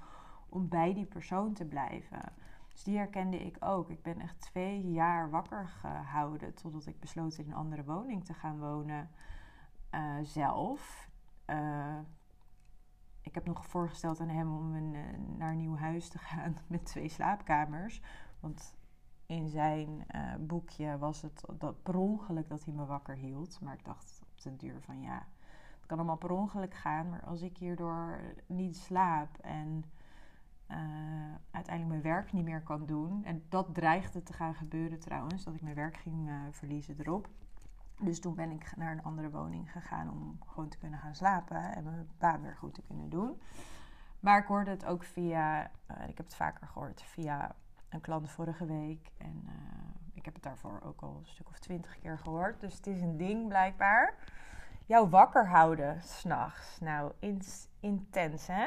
om 0.48 0.68
bij 0.68 0.94
die 0.94 1.06
persoon 1.06 1.52
te 1.52 1.64
blijven. 1.64 2.32
Dus 2.72 2.82
die 2.82 2.96
herkende 2.96 3.44
ik 3.44 3.56
ook. 3.60 3.90
Ik 3.90 4.02
ben 4.02 4.20
echt 4.20 4.40
twee 4.40 4.90
jaar 4.90 5.30
wakker 5.30 5.68
gehouden 5.68 6.54
totdat 6.54 6.86
ik 6.86 7.00
besloot 7.00 7.38
in 7.38 7.46
een 7.46 7.54
andere 7.54 7.84
woning 7.84 8.24
te 8.24 8.34
gaan 8.34 8.58
wonen 8.58 9.10
uh, 9.94 10.16
zelf. 10.22 11.08
Uh, 11.46 11.98
ik 13.20 13.34
heb 13.34 13.46
nog 13.46 13.66
voorgesteld 13.66 14.20
aan 14.20 14.28
hem 14.28 14.56
om 14.56 14.74
een, 14.74 14.94
uh, 14.94 15.38
naar 15.38 15.50
een 15.50 15.58
nieuw 15.58 15.76
huis 15.76 16.08
te 16.08 16.18
gaan 16.18 16.56
met 16.66 16.84
twee 16.84 17.08
slaapkamers. 17.08 18.02
Want 18.40 18.74
in 19.26 19.48
zijn 19.48 19.88
uh, 19.88 20.34
boekje 20.40 20.98
was 20.98 21.22
het 21.22 21.44
dat 21.58 21.82
per 21.82 21.96
ongeluk 21.96 22.48
dat 22.48 22.64
hij 22.64 22.74
me 22.74 22.84
wakker 22.84 23.16
hield. 23.16 23.60
Maar 23.60 23.74
ik 23.74 23.84
dacht 23.84 24.20
op 24.22 24.42
den 24.42 24.56
duur 24.56 24.80
van 24.80 25.00
ja, 25.00 25.26
het 25.76 25.86
kan 25.86 25.98
allemaal 25.98 26.16
per 26.16 26.30
ongeluk 26.30 26.74
gaan. 26.74 27.08
Maar 27.08 27.24
als 27.24 27.42
ik 27.42 27.56
hierdoor 27.56 28.20
niet 28.46 28.76
slaap 28.76 29.38
en 29.38 29.84
uh, 30.70 30.78
uiteindelijk 31.50 32.02
mijn 32.02 32.14
werk 32.14 32.32
niet 32.32 32.44
meer 32.44 32.62
kan 32.62 32.86
doen. 32.86 33.24
En 33.24 33.44
dat 33.48 33.74
dreigde 33.74 34.22
te 34.22 34.32
gaan 34.32 34.54
gebeuren 34.54 35.00
trouwens, 35.00 35.44
dat 35.44 35.54
ik 35.54 35.62
mijn 35.62 35.74
werk 35.74 35.96
ging 35.96 36.28
uh, 36.28 36.34
verliezen 36.50 36.96
erop. 36.98 37.28
Dus 38.00 38.20
toen 38.20 38.34
ben 38.34 38.50
ik 38.50 38.76
naar 38.76 38.92
een 38.92 39.02
andere 39.02 39.30
woning 39.30 39.72
gegaan 39.72 40.10
om 40.10 40.38
gewoon 40.46 40.68
te 40.68 40.78
kunnen 40.78 40.98
gaan 40.98 41.14
slapen 41.14 41.74
en 41.74 41.84
mijn 41.84 42.08
baan 42.18 42.42
weer 42.42 42.56
goed 42.56 42.74
te 42.74 42.82
kunnen 42.82 43.08
doen. 43.08 43.40
Maar 44.20 44.38
ik 44.38 44.46
hoorde 44.46 44.70
het 44.70 44.84
ook 44.84 45.04
via, 45.04 45.64
ik 46.06 46.16
heb 46.16 46.26
het 46.26 46.34
vaker 46.34 46.66
gehoord, 46.66 47.02
via 47.02 47.54
een 47.94 48.00
klant 48.00 48.30
vorige 48.30 48.66
week. 48.66 49.10
En 49.18 49.42
uh, 49.46 49.52
ik 50.14 50.24
heb 50.24 50.34
het 50.34 50.42
daarvoor 50.42 50.80
ook 50.84 51.00
al 51.00 51.16
een 51.18 51.26
stuk 51.26 51.48
of 51.48 51.58
twintig 51.58 51.98
keer 51.98 52.18
gehoord. 52.18 52.60
Dus 52.60 52.76
het 52.76 52.86
is 52.86 53.00
een 53.00 53.16
ding 53.16 53.48
blijkbaar. 53.48 54.14
Jou 54.86 55.08
wakker 55.08 55.48
houden 55.48 56.02
s'nachts. 56.02 56.80
Nou, 56.80 57.12
in, 57.18 57.42
intens 57.80 58.46
hè. 58.46 58.66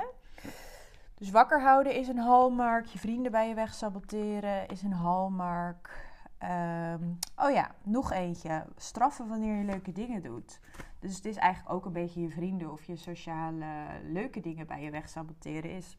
Dus 1.16 1.32
wakker 1.32 1.62
houden 1.62 1.96
is 1.96 2.08
een 2.08 2.18
hallmark. 2.18 2.86
Je 2.86 3.00
vrienden 3.00 3.32
bij 3.32 3.48
je 3.48 3.56
weg 3.56 3.74
saboteren 3.74 4.68
is 4.68 4.82
een 4.82 4.94
hallmark. 4.94 6.06
Um, 6.44 7.20
oh 7.36 7.52
ja, 7.52 7.72
nog 7.84 8.12
eentje. 8.12 8.66
Straffen 8.76 9.28
wanneer 9.28 9.56
je 9.56 9.64
leuke 9.64 9.92
dingen 9.92 10.22
doet. 10.22 10.60
Dus 11.00 11.16
het 11.16 11.26
is 11.26 11.36
eigenlijk 11.36 11.76
ook 11.76 11.86
een 11.86 11.94
beetje 11.94 12.22
je 12.22 12.30
vrienden 12.30 12.72
of 12.72 12.84
je 12.84 12.96
sociale 12.96 13.66
leuke 14.04 14.40
dingen 14.40 14.68
bij 14.68 14.82
je 14.82 14.92
weg 14.92 15.10
saboteren. 15.10 15.72
Is 15.72 15.98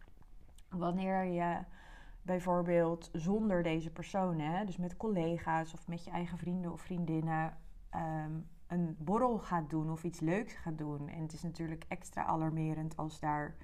wanneer 0.69 1.25
je 1.25 1.59
bijvoorbeeld 2.29 3.09
zonder 3.13 3.63
deze 3.63 3.91
persoon, 3.91 4.39
hè, 4.39 4.65
dus 4.65 4.77
met 4.77 4.97
collega's 4.97 5.73
of 5.73 5.89
met 5.89 6.05
je 6.05 6.11
eigen 6.11 6.39
vrienden 6.39 6.73
of 6.73 6.81
vriendinnen, 6.81 7.57
um, 7.95 8.49
een 8.67 8.97
borrel 8.99 9.39
gaat 9.39 9.71
doen 9.71 9.91
of 9.91 10.05
iets 10.05 10.21
leuks 10.21 10.55
gaat 10.55 10.79
doen. 10.79 11.09
En 11.09 11.21
het 11.23 11.33
is 11.33 11.43
natuurlijk 11.43 11.85
extra 11.89 12.25
alarmerend 12.25 12.97
als 12.97 13.21
daar 13.21 13.55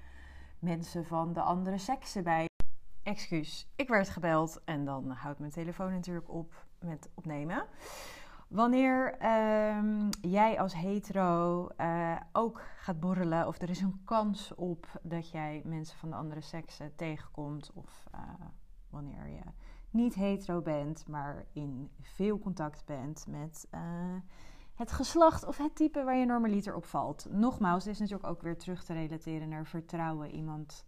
mensen 0.59 1.05
van 1.05 1.33
de 1.33 1.41
andere 1.41 1.77
seksen 1.77 2.23
bij. 2.23 2.45
Excuus, 3.03 3.71
ik 3.75 3.87
werd 3.87 4.09
gebeld 4.09 4.61
en 4.63 4.85
dan 4.85 5.09
houdt 5.09 5.39
mijn 5.39 5.51
telefoon 5.51 5.91
natuurlijk 5.91 6.29
op 6.29 6.65
met 6.79 7.09
opnemen. 7.13 7.65
Wanneer 8.47 9.17
ehm, 9.17 10.09
jij 10.21 10.59
als 10.59 10.73
hetero 10.75 11.67
uh, 11.77 12.15
ook 12.31 12.61
gaat 12.77 12.99
borrelen, 12.99 13.47
of 13.47 13.61
er 13.61 13.69
is 13.69 13.81
een 13.81 14.01
kans 14.03 14.55
op 14.55 14.99
dat 15.01 15.29
jij 15.29 15.61
mensen 15.65 15.97
van 15.97 16.09
de 16.09 16.15
andere 16.15 16.41
seksen 16.41 16.95
tegenkomt, 16.95 17.71
of 17.73 18.05
uh, 18.15 18.21
wanneer 18.89 19.27
je 19.27 19.41
niet 19.89 20.13
hetero 20.13 20.61
bent, 20.61 21.07
maar 21.07 21.45
in 21.53 21.89
veel 22.01 22.39
contact 22.39 22.85
bent 22.85 23.25
met 23.27 23.67
uh, 23.71 23.81
het 24.75 24.91
geslacht 24.91 25.45
of 25.45 25.57
het 25.57 25.75
type 25.75 26.03
waar 26.03 26.15
je 26.15 26.25
normaliter 26.25 26.75
op 26.75 26.85
valt. 26.85 27.27
Nogmaals, 27.29 27.83
dit 27.83 27.93
is 27.93 27.99
natuurlijk 27.99 28.29
ook 28.29 28.41
weer 28.41 28.57
terug 28.57 28.83
te 28.83 28.93
relateren 28.93 29.49
naar 29.49 29.65
vertrouwen. 29.65 30.31
Iemand 30.31 30.85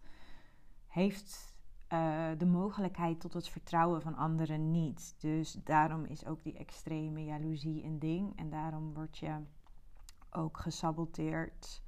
heeft 0.86 1.47
uh, 1.92 2.28
de 2.38 2.46
mogelijkheid 2.46 3.20
tot 3.20 3.32
het 3.32 3.48
vertrouwen 3.48 4.02
van 4.02 4.16
anderen 4.16 4.70
niet. 4.70 5.14
Dus 5.18 5.52
daarom 5.52 6.04
is 6.04 6.26
ook 6.26 6.42
die 6.42 6.58
extreme 6.58 7.24
jaloezie 7.24 7.84
een 7.84 7.98
ding. 7.98 8.38
En 8.38 8.50
daarom 8.50 8.94
word 8.94 9.18
je 9.18 9.34
ook 10.30 10.56
gesaboteerd 10.56 11.82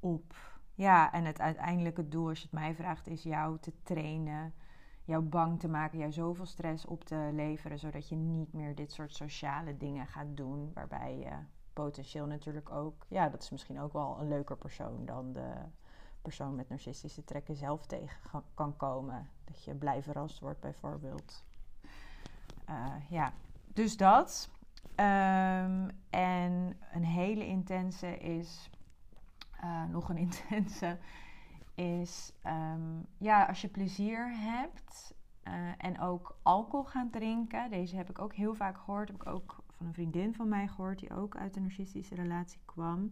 op. 0.00 0.34
Ja, 0.74 1.12
en 1.12 1.24
het 1.24 1.40
uiteindelijke 1.40 2.08
doel, 2.08 2.28
als 2.28 2.38
je 2.38 2.44
het 2.44 2.52
mij 2.60 2.74
vraagt, 2.74 3.06
is 3.06 3.22
jou 3.22 3.58
te 3.60 3.72
trainen. 3.82 4.54
Jou 5.04 5.22
bang 5.22 5.60
te 5.60 5.68
maken, 5.68 5.98
jou 5.98 6.12
zoveel 6.12 6.46
stress 6.46 6.86
op 6.86 7.04
te 7.04 7.30
leveren, 7.32 7.78
zodat 7.78 8.08
je 8.08 8.16
niet 8.16 8.52
meer 8.52 8.74
dit 8.74 8.92
soort 8.92 9.14
sociale 9.14 9.76
dingen 9.76 10.06
gaat 10.06 10.36
doen. 10.36 10.70
Waarbij 10.74 11.18
je 11.18 11.32
potentieel 11.72 12.26
natuurlijk 12.26 12.70
ook, 12.70 13.06
ja, 13.08 13.28
dat 13.28 13.42
is 13.42 13.50
misschien 13.50 13.80
ook 13.80 13.92
wel 13.92 14.16
een 14.20 14.28
leuker 14.28 14.56
persoon 14.56 15.04
dan 15.04 15.32
de 15.32 15.52
persoon 16.24 16.54
met 16.54 16.68
narcistische 16.68 17.24
trekken 17.24 17.56
zelf 17.56 17.86
tegen 17.86 18.42
kan 18.54 18.76
komen. 18.76 19.28
Dat 19.44 19.64
je 19.64 19.74
blij 19.74 20.02
verrast 20.02 20.40
wordt, 20.40 20.60
bijvoorbeeld. 20.60 21.44
Uh, 22.70 22.94
ja, 23.08 23.32
dus 23.66 23.96
dat. 23.96 24.50
Um, 24.96 25.90
en 26.10 26.76
een 26.92 27.04
hele 27.04 27.46
intense 27.46 28.18
is. 28.18 28.70
Uh, 29.64 29.84
nog 29.84 30.08
een 30.08 30.16
intense 30.28 30.98
is. 31.74 32.32
Um, 32.46 33.06
ja, 33.18 33.44
als 33.44 33.60
je 33.60 33.68
plezier 33.68 34.30
hebt. 34.38 35.14
Uh, 35.44 35.54
en 35.78 36.00
ook 36.00 36.36
alcohol 36.42 36.84
gaan 36.84 37.10
drinken. 37.10 37.70
Deze 37.70 37.96
heb 37.96 38.10
ik 38.10 38.18
ook 38.18 38.34
heel 38.34 38.54
vaak 38.54 38.78
gehoord. 38.78 39.08
Heb 39.08 39.20
ik 39.22 39.26
ook 39.26 39.62
van 39.70 39.86
een 39.86 39.94
vriendin 39.94 40.34
van 40.34 40.48
mij 40.48 40.68
gehoord. 40.68 40.98
Die 40.98 41.14
ook 41.14 41.36
uit 41.36 41.56
een 41.56 41.62
narcistische 41.62 42.14
relatie 42.14 42.60
kwam. 42.64 43.10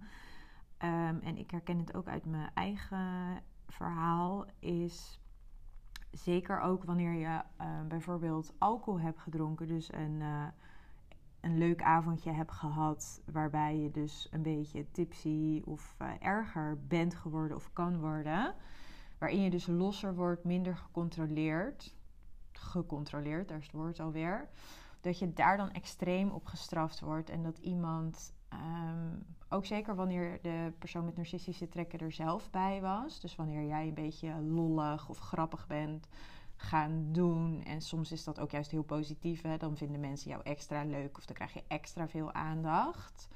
Um, 0.85 1.21
en 1.21 1.39
ik 1.39 1.51
herken 1.51 1.79
het 1.79 1.95
ook 1.95 2.09
uit 2.09 2.25
mijn 2.25 2.51
eigen 2.55 3.43
verhaal. 3.67 4.47
Is 4.59 5.21
zeker 6.11 6.61
ook 6.61 6.85
wanneer 6.85 7.13
je 7.13 7.43
uh, 7.61 7.87
bijvoorbeeld 7.89 8.55
alcohol 8.59 9.01
hebt 9.01 9.19
gedronken. 9.19 9.67
Dus 9.67 9.93
een, 9.93 10.21
uh, 10.21 10.47
een 11.41 11.59
leuk 11.59 11.83
avondje 11.83 12.31
hebt 12.31 12.53
gehad. 12.53 13.23
Waarbij 13.33 13.79
je 13.79 13.91
dus 13.91 14.29
een 14.31 14.43
beetje 14.43 14.91
tipsy 14.91 15.63
of 15.65 15.97
uh, 16.03 16.09
erger 16.19 16.87
bent 16.87 17.15
geworden 17.15 17.57
of 17.57 17.73
kan 17.73 18.01
worden. 18.01 18.55
Waarin 19.19 19.43
je 19.43 19.51
dus 19.51 19.67
losser 19.67 20.15
wordt, 20.15 20.45
minder 20.45 20.77
gecontroleerd. 20.77 21.97
Gecontroleerd, 22.53 23.49
daar 23.49 23.59
is 23.59 23.67
het 23.67 23.75
woord 23.75 24.01
alweer. 24.01 24.49
Dat 25.01 25.19
je 25.19 25.33
daar 25.33 25.57
dan 25.57 25.71
extreem 25.71 26.31
op 26.31 26.47
gestraft 26.47 27.01
wordt. 27.01 27.31
En 27.31 27.43
dat 27.43 27.59
iemand 27.59 28.35
Um, 28.53 29.25
ook 29.49 29.67
zeker 29.67 29.95
wanneer 29.95 30.39
de 30.43 30.73
persoon 30.79 31.05
met 31.05 31.17
narcistische 31.17 31.69
trekken 31.69 31.99
er 31.99 32.13
zelf 32.13 32.51
bij 32.51 32.81
was. 32.81 33.21
Dus 33.21 33.37
wanneer 33.37 33.67
jij 33.67 33.89
een 33.89 33.95
beetje 33.95 34.41
lollig 34.41 35.09
of 35.09 35.19
grappig 35.19 35.67
bent 35.67 36.09
gaan 36.57 37.13
doen. 37.13 37.63
En 37.65 37.81
soms 37.81 38.13
is 38.13 38.25
dat 38.25 38.41
ook 38.41 38.51
juist 38.51 38.71
heel 38.71 38.83
positief. 38.83 39.43
Hè? 39.43 39.57
Dan 39.57 39.77
vinden 39.77 40.01
mensen 40.01 40.31
jou 40.31 40.43
extra 40.43 40.85
leuk 40.85 41.19
of 41.19 41.25
dan 41.27 41.35
krijg 41.35 41.53
je 41.53 41.63
extra 41.69 42.09
veel 42.09 42.33
aandacht. 42.33 43.29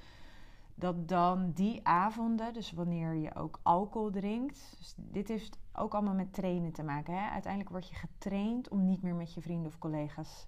Dat 0.75 1.09
dan 1.09 1.53
die 1.53 1.87
avonden, 1.87 2.53
dus 2.53 2.73
wanneer 2.73 3.15
je 3.15 3.35
ook 3.35 3.61
alcohol 3.63 4.11
drinkt. 4.11 4.75
Dus 4.79 4.95
dit 4.97 5.29
heeft 5.29 5.59
ook 5.73 5.95
allemaal 5.95 6.15
met 6.15 6.33
trainen 6.33 6.73
te 6.73 6.83
maken. 6.83 7.15
Hè? 7.15 7.29
Uiteindelijk 7.31 7.73
word 7.73 7.89
je 7.89 7.95
getraind 7.95 8.69
om 8.69 8.85
niet 8.85 9.03
meer 9.03 9.15
met 9.15 9.35
je 9.35 9.41
vrienden 9.41 9.67
of 9.67 9.79
collega's 9.79 10.47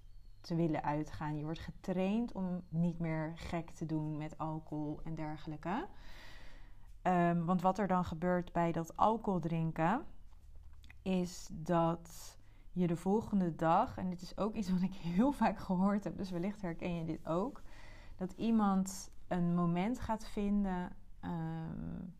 te 0.48 0.54
willen 0.54 0.82
uitgaan. 0.82 1.36
Je 1.36 1.44
wordt 1.44 1.58
getraind 1.58 2.32
om 2.32 2.62
niet 2.68 2.98
meer 2.98 3.32
gek 3.34 3.70
te 3.70 3.86
doen 3.86 4.16
met 4.16 4.38
alcohol 4.38 5.00
en 5.04 5.14
dergelijke. 5.14 5.86
Um, 7.02 7.44
want 7.44 7.62
wat 7.62 7.78
er 7.78 7.86
dan 7.86 8.04
gebeurt 8.04 8.52
bij 8.52 8.72
dat 8.72 8.96
alcohol 8.96 9.40
drinken, 9.40 10.04
is 11.02 11.48
dat 11.52 12.36
je 12.72 12.86
de 12.86 12.96
volgende 12.96 13.54
dag, 13.54 13.96
en 13.96 14.10
dit 14.10 14.22
is 14.22 14.36
ook 14.38 14.54
iets 14.54 14.70
wat 14.70 14.82
ik 14.82 14.94
heel 15.16 15.32
vaak 15.32 15.58
gehoord 15.58 16.04
heb, 16.04 16.16
dus 16.16 16.30
wellicht 16.30 16.62
herken 16.62 16.94
je 16.94 17.04
dit 17.04 17.26
ook, 17.26 17.62
dat 18.16 18.32
iemand 18.32 19.10
een 19.28 19.54
moment 19.54 20.00
gaat 20.00 20.26
vinden. 20.26 20.92
Um, 21.24 22.14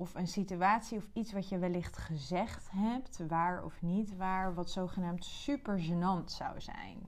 of 0.00 0.14
een 0.14 0.28
situatie 0.28 0.98
of 0.98 1.08
iets 1.12 1.32
wat 1.32 1.48
je 1.48 1.58
wellicht 1.58 1.96
gezegd 1.96 2.70
hebt, 2.70 3.26
waar 3.28 3.64
of 3.64 3.82
niet 3.82 4.16
waar, 4.16 4.54
wat 4.54 4.70
zogenaamd 4.70 5.24
super 5.24 5.80
gênant 5.80 6.24
zou 6.24 6.60
zijn. 6.60 6.98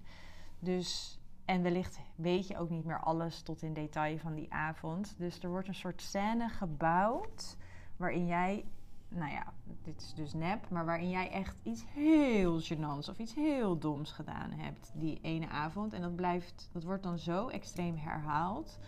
Dus, 0.59 1.19
en 1.45 1.63
wellicht 1.63 2.01
weet 2.15 2.47
je 2.47 2.59
ook 2.59 2.71
niet 2.71 2.85
meer 2.85 3.01
alles 3.01 3.43
tot 3.43 3.63
in 3.63 3.73
detail 3.73 4.19
van 4.19 4.35
die 4.35 4.53
avond. 4.53 5.15
Dus 5.19 5.43
er 5.43 5.49
wordt 5.49 5.69
een 5.69 5.75
soort 5.75 6.03
scène 6.03 6.49
gebouwd 6.49 7.57
waarin 7.97 8.27
jij, 8.27 8.65
nou 9.09 9.31
ja, 9.33 9.53
dit 9.83 10.01
is 10.01 10.15
dus 10.15 10.35
nep, 10.35 10.69
maar 10.71 10.85
waarin 10.85 11.11
jij 11.11 11.31
echt 11.31 11.57
iets 11.63 11.85
heel 11.95 12.61
gênants 12.61 13.09
of 13.09 13.19
iets 13.19 13.35
heel 13.35 13.79
doms 13.79 14.13
gedaan 14.13 14.51
hebt 14.51 14.93
die 14.95 15.19
ene 15.23 15.49
avond. 15.49 15.93
En 15.93 16.03
dat 16.03 16.17
blijft, 16.17 16.69
dat 16.73 16.85
wordt 16.85 17.03
dan 17.03 17.19
zo 17.19 17.49
extreem 17.49 17.97
herhaald 17.97 18.79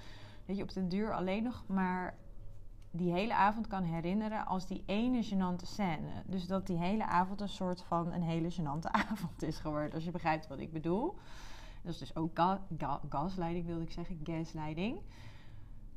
dat 0.46 0.56
je 0.56 0.62
op 0.62 0.72
den 0.72 0.88
duur 0.88 1.14
alleen 1.14 1.42
nog 1.42 1.64
maar 1.66 2.14
die 2.96 3.12
hele 3.12 3.34
avond 3.34 3.66
kan 3.66 3.82
herinneren 3.82 4.46
als 4.46 4.66
die 4.66 4.82
ene 4.86 5.24
gênante 5.24 5.66
scène. 5.66 6.22
Dus 6.26 6.46
dat 6.46 6.66
die 6.66 6.76
hele 6.76 7.06
avond 7.06 7.40
een 7.40 7.48
soort 7.48 7.82
van 7.82 8.12
een 8.12 8.22
hele 8.22 8.52
gênante 8.52 8.90
avond 9.10 9.42
is 9.42 9.58
geworden. 9.58 9.92
Als 9.92 10.04
je 10.04 10.10
begrijpt 10.10 10.46
wat 10.46 10.58
ik 10.58 10.72
bedoel. 10.72 11.18
Dat 11.82 11.92
is 11.92 11.98
dus 11.98 12.16
ook 12.16 12.30
ga 12.34 12.60
ga 12.78 13.00
gasleiding, 13.08 13.66
wilde 13.66 13.82
ik 13.82 13.90
zeggen, 13.90 14.20
gasleiding. 14.22 14.96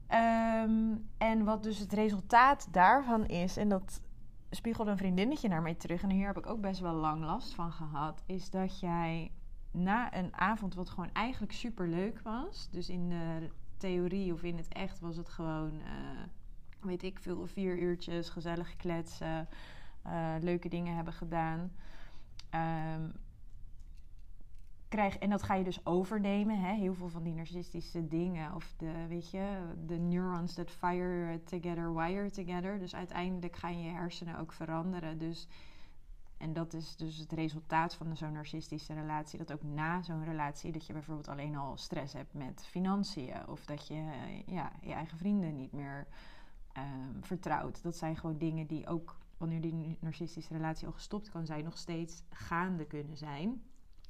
Um, 0.09 1.09
en 1.17 1.43
wat 1.43 1.63
dus 1.63 1.79
het 1.79 1.93
resultaat 1.93 2.67
daarvan 2.71 3.25
is, 3.25 3.57
en 3.57 3.69
dat 3.69 4.01
spiegelde 4.49 4.91
een 4.91 4.97
vriendinnetje 4.97 5.47
naar 5.47 5.61
mij 5.61 5.75
terug, 5.75 6.01
en 6.01 6.09
hier 6.09 6.27
heb 6.27 6.37
ik 6.37 6.47
ook 6.47 6.61
best 6.61 6.79
wel 6.79 6.93
lang 6.93 7.23
last 7.23 7.53
van 7.53 7.71
gehad, 7.71 8.23
is 8.25 8.49
dat 8.49 8.79
jij 8.79 9.31
na 9.71 10.15
een 10.15 10.35
avond 10.35 10.73
wat 10.73 10.89
gewoon 10.89 11.11
eigenlijk 11.13 11.51
super 11.51 11.87
leuk 11.87 12.19
was, 12.23 12.69
dus 12.71 12.89
in 12.89 13.09
de 13.09 13.49
theorie 13.77 14.33
of 14.33 14.43
in 14.43 14.57
het 14.57 14.67
echt 14.67 14.99
was 14.99 15.15
het 15.15 15.29
gewoon 15.29 15.73
uh, 15.73 15.87
weet 16.81 17.03
ik 17.03 17.19
veel, 17.19 17.47
vier 17.47 17.79
uurtjes 17.79 18.29
gezellig 18.29 18.75
kletsen, 18.75 19.47
uh, 20.07 20.35
leuke 20.39 20.69
dingen 20.69 20.95
hebben 20.95 21.13
gedaan. 21.13 21.71
Um, 22.95 23.13
krijg, 24.87 25.17
en 25.17 25.29
dat 25.29 25.43
ga 25.43 25.53
je 25.53 25.63
dus 25.63 25.85
overnemen. 25.85 26.59
Hè? 26.59 26.73
Heel 26.73 26.93
veel 26.93 27.09
van 27.09 27.23
die 27.23 27.33
narcistische 27.33 28.07
dingen. 28.07 28.55
Of 28.55 28.73
de, 28.77 29.05
weet 29.07 29.31
je, 29.31 29.73
de 29.85 29.97
neurons 29.97 30.53
that 30.53 30.71
fire 30.71 31.43
together, 31.43 31.95
wire 31.95 32.29
together. 32.31 32.79
Dus 32.79 32.95
uiteindelijk 32.95 33.55
gaan 33.55 33.81
je 33.81 33.89
hersenen 33.89 34.37
ook 34.39 34.51
veranderen. 34.51 35.17
Dus, 35.17 35.47
en 36.37 36.53
dat 36.53 36.73
is 36.73 36.95
dus 36.95 37.17
het 37.17 37.31
resultaat 37.31 37.95
van 37.95 38.17
zo'n 38.17 38.31
narcistische 38.31 38.93
relatie. 38.93 39.37
Dat 39.37 39.53
ook 39.53 39.63
na 39.63 40.01
zo'n 40.01 40.23
relatie, 40.23 40.71
dat 40.71 40.85
je 40.85 40.93
bijvoorbeeld 40.93 41.27
alleen 41.27 41.55
al 41.55 41.77
stress 41.77 42.13
hebt 42.13 42.33
met 42.33 42.65
financiën. 42.65 43.47
Of 43.47 43.65
dat 43.65 43.87
je 43.87 44.03
ja, 44.45 44.71
je 44.81 44.93
eigen 44.93 45.17
vrienden 45.17 45.55
niet 45.55 45.71
meer 45.71 46.07
um. 46.77 47.71
Dat 47.81 47.95
zijn 47.95 48.15
gewoon 48.15 48.37
dingen 48.37 48.67
die 48.67 48.87
ook 48.87 49.17
wanneer 49.37 49.61
die 49.61 49.97
narcistische 49.99 50.53
relatie 50.53 50.87
al 50.87 50.93
gestopt 50.93 51.29
kan 51.29 51.45
zijn, 51.45 51.63
nog 51.63 51.77
steeds 51.77 52.23
gaande 52.29 52.85
kunnen 52.85 53.17
zijn. 53.17 53.63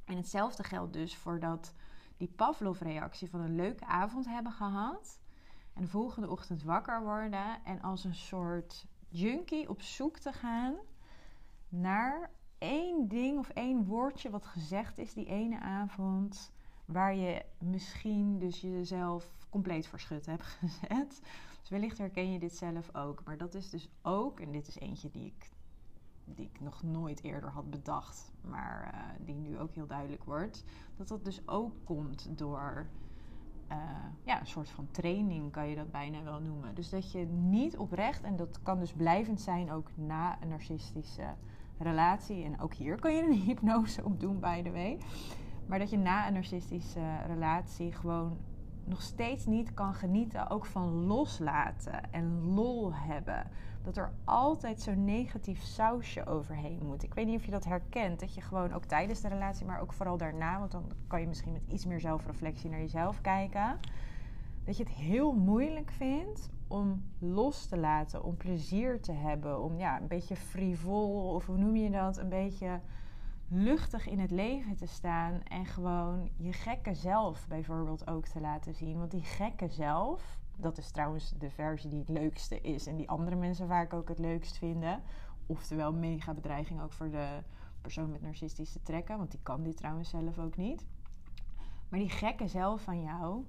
En 0.05 0.15
hetzelfde 0.15 0.63
geldt 0.63 0.93
dus 0.93 1.15
voor 1.15 1.39
dat 1.39 1.73
die 2.17 2.27
Pavlov-reactie 2.35 3.29
van 3.29 3.39
een 3.39 3.55
leuke 3.55 3.85
avond 3.85 4.25
hebben 4.25 4.51
gehad. 4.51 5.19
En 5.73 5.81
de 5.81 5.89
volgende 5.89 6.29
ochtend 6.29 6.63
wakker 6.63 7.03
worden 7.03 7.63
en 7.63 7.81
als 7.81 8.03
een 8.03 8.15
soort 8.15 8.85
junkie 9.07 9.69
op 9.69 9.81
zoek 9.81 10.17
te 10.17 10.31
gaan 10.31 10.75
naar 11.69 12.31
één 12.57 13.07
ding 13.07 13.37
of 13.39 13.49
één 13.49 13.85
woordje 13.85 14.29
wat 14.29 14.45
gezegd 14.45 14.97
is 14.97 15.13
die 15.13 15.25
ene 15.25 15.59
avond. 15.59 16.51
Waar 16.85 17.15
je 17.15 17.45
misschien 17.59 18.39
dus 18.39 18.61
jezelf 18.61 19.45
compleet 19.49 19.87
verschut 19.87 20.25
hebt 20.25 20.43
gezet. 20.61 21.21
Dus 21.67 21.77
wellicht 21.77 21.97
herken 21.97 22.31
je 22.31 22.39
dit 22.39 22.55
zelf 22.55 22.95
ook. 22.95 23.21
Maar 23.25 23.37
dat 23.37 23.53
is 23.53 23.69
dus 23.69 23.89
ook, 24.01 24.39
en 24.39 24.51
dit 24.51 24.67
is 24.67 24.79
eentje 24.79 25.09
die 25.09 25.25
ik, 25.25 25.49
die 26.25 26.49
ik 26.53 26.59
nog 26.59 26.83
nooit 26.83 27.23
eerder 27.23 27.49
had 27.49 27.69
bedacht, 27.69 28.31
maar 28.41 28.93
uh, 28.93 29.25
die 29.25 29.35
nu 29.35 29.59
ook 29.59 29.73
heel 29.73 29.87
duidelijk 29.87 30.23
wordt, 30.23 30.63
dat 30.95 31.07
dat 31.07 31.23
dus 31.23 31.47
ook 31.47 31.73
komt 31.83 32.37
door 32.37 32.87
uh, 33.71 33.77
ja, 34.23 34.39
een 34.39 34.47
soort 34.47 34.69
van 34.69 34.87
training, 34.91 35.51
kan 35.51 35.69
je 35.69 35.75
dat 35.75 35.91
bijna 35.91 36.23
wel 36.23 36.39
noemen. 36.39 36.75
Dus 36.75 36.89
dat 36.89 37.11
je 37.11 37.25
niet 37.25 37.77
oprecht, 37.77 38.23
en 38.23 38.35
dat 38.35 38.61
kan 38.61 38.79
dus 38.79 38.93
blijvend 38.93 39.41
zijn 39.41 39.71
ook 39.71 39.89
na 39.95 40.41
een 40.41 40.47
narcistische 40.47 41.35
relatie, 41.77 42.43
en 42.43 42.59
ook 42.59 42.73
hier 42.73 42.99
kan 42.99 43.13
je 43.13 43.23
een 43.23 43.41
hypnose 43.47 44.03
op 44.03 44.19
doen, 44.19 44.39
by 44.39 44.61
the 44.63 44.71
way. 44.71 44.97
Maar 45.65 45.79
dat 45.79 45.89
je 45.89 45.97
na 45.97 46.27
een 46.27 46.33
narcistische 46.33 47.17
relatie 47.25 47.91
gewoon 47.91 48.37
nog 48.87 49.01
steeds 49.01 49.45
niet 49.45 49.73
kan 49.73 49.93
genieten, 49.93 50.49
ook 50.49 50.65
van 50.65 51.05
loslaten 51.05 52.11
en 52.11 52.53
lol 52.53 52.93
hebben. 52.93 53.47
Dat 53.83 53.97
er 53.97 54.11
altijd 54.23 54.81
zo'n 54.81 55.05
negatief 55.05 55.61
sausje 55.61 56.25
overheen 56.25 56.79
moet. 56.85 57.03
Ik 57.03 57.13
weet 57.13 57.25
niet 57.25 57.39
of 57.39 57.45
je 57.45 57.51
dat 57.51 57.65
herkent, 57.65 58.19
dat 58.19 58.33
je 58.33 58.41
gewoon 58.41 58.73
ook 58.73 58.85
tijdens 58.85 59.21
de 59.21 59.27
relatie, 59.27 59.65
maar 59.65 59.81
ook 59.81 59.93
vooral 59.93 60.17
daarna, 60.17 60.59
want 60.59 60.71
dan 60.71 60.91
kan 61.07 61.21
je 61.21 61.27
misschien 61.27 61.51
met 61.51 61.67
iets 61.67 61.85
meer 61.85 61.99
zelfreflectie 61.99 62.69
naar 62.69 62.79
jezelf 62.79 63.21
kijken. 63.21 63.79
Dat 64.63 64.77
je 64.77 64.83
het 64.83 64.91
heel 64.91 65.33
moeilijk 65.33 65.91
vindt 65.91 66.49
om 66.67 67.03
los 67.19 67.65
te 67.65 67.77
laten, 67.77 68.23
om 68.23 68.37
plezier 68.37 69.01
te 69.01 69.11
hebben, 69.11 69.61
om 69.61 69.77
ja, 69.77 70.01
een 70.01 70.07
beetje 70.07 70.35
frivol, 70.35 71.33
of 71.33 71.45
hoe 71.45 71.57
noem 71.57 71.75
je 71.75 71.89
dat, 71.89 72.17
een 72.17 72.29
beetje 72.29 72.79
luchtig 73.49 74.07
in 74.07 74.19
het 74.19 74.31
leven 74.31 74.75
te 74.75 74.85
staan 74.85 75.43
en 75.43 75.65
gewoon 75.65 76.29
je 76.35 76.53
gekke 76.53 76.93
zelf 76.93 77.47
bijvoorbeeld 77.47 78.07
ook 78.07 78.27
te 78.27 78.39
laten 78.39 78.73
zien. 78.73 78.97
Want 78.97 79.11
die 79.11 79.23
gekke 79.23 79.67
zelf, 79.67 80.39
dat 80.57 80.77
is 80.77 80.91
trouwens 80.91 81.33
de 81.37 81.49
versie 81.49 81.89
die 81.89 81.99
het 81.99 82.09
leukste 82.09 82.61
is 82.61 82.87
en 82.87 82.95
die 82.95 83.09
andere 83.09 83.35
mensen 83.35 83.67
vaak 83.67 83.93
ook 83.93 84.09
het 84.09 84.19
leukst 84.19 84.57
vinden. 84.57 85.01
Oftewel 85.45 85.93
mega 85.93 86.33
bedreiging 86.33 86.81
ook 86.81 86.93
voor 86.93 87.09
de 87.09 87.43
persoon 87.81 88.11
met 88.11 88.21
narcistische 88.21 88.81
trekken, 88.81 89.17
want 89.17 89.31
die 89.31 89.39
kan 89.43 89.63
dit 89.63 89.77
trouwens 89.77 90.09
zelf 90.09 90.39
ook 90.39 90.57
niet. 90.57 90.85
Maar 91.89 91.99
die 91.99 92.09
gekke 92.09 92.47
zelf 92.47 92.81
van 92.81 93.01
jou, 93.01 93.45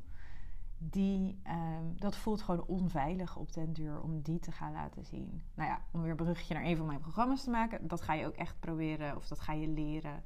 die, 0.78 1.38
ehm, 1.42 1.84
dat 1.96 2.16
voelt 2.16 2.42
gewoon 2.42 2.66
onveilig 2.66 3.36
op 3.36 3.52
den 3.52 3.72
duur 3.72 4.00
om 4.00 4.20
die 4.20 4.38
te 4.38 4.52
gaan 4.52 4.72
laten 4.72 5.04
zien. 5.04 5.42
Nou 5.54 5.68
ja, 5.68 5.82
om 5.90 6.00
weer 6.00 6.10
een 6.10 6.16
bruggetje 6.16 6.54
naar 6.54 6.64
een 6.64 6.76
van 6.76 6.86
mijn 6.86 7.00
programma's 7.00 7.44
te 7.44 7.50
maken, 7.50 7.88
dat 7.88 8.02
ga 8.02 8.12
je 8.12 8.26
ook 8.26 8.34
echt 8.34 8.60
proberen 8.60 9.16
of 9.16 9.28
dat 9.28 9.40
ga 9.40 9.52
je 9.52 9.68
leren 9.68 10.22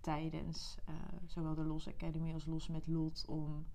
tijdens 0.00 0.78
uh, 0.88 0.94
zowel 1.26 1.54
de 1.54 1.64
Los 1.64 1.88
Academy 1.88 2.32
als 2.32 2.46
Los 2.46 2.68
met 2.68 2.86
Lot 2.86 3.24
om, 3.28 3.66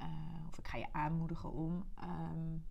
uh, 0.00 0.06
of 0.48 0.58
ik 0.58 0.68
ga 0.68 0.78
je 0.78 0.92
aanmoedigen 0.92 1.52
om, 1.52 1.84
um, 2.02 2.64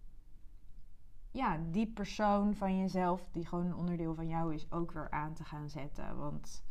ja, 1.31 1.59
die 1.71 1.87
persoon 1.87 2.55
van 2.55 2.77
jezelf 2.77 3.29
die 3.31 3.45
gewoon 3.45 3.65
een 3.65 3.75
onderdeel 3.75 4.15
van 4.15 4.27
jou 4.27 4.53
is, 4.53 4.71
ook 4.71 4.91
weer 4.91 5.11
aan 5.11 5.33
te 5.33 5.43
gaan 5.43 5.69
zetten. 5.69 6.17
Want 6.17 6.63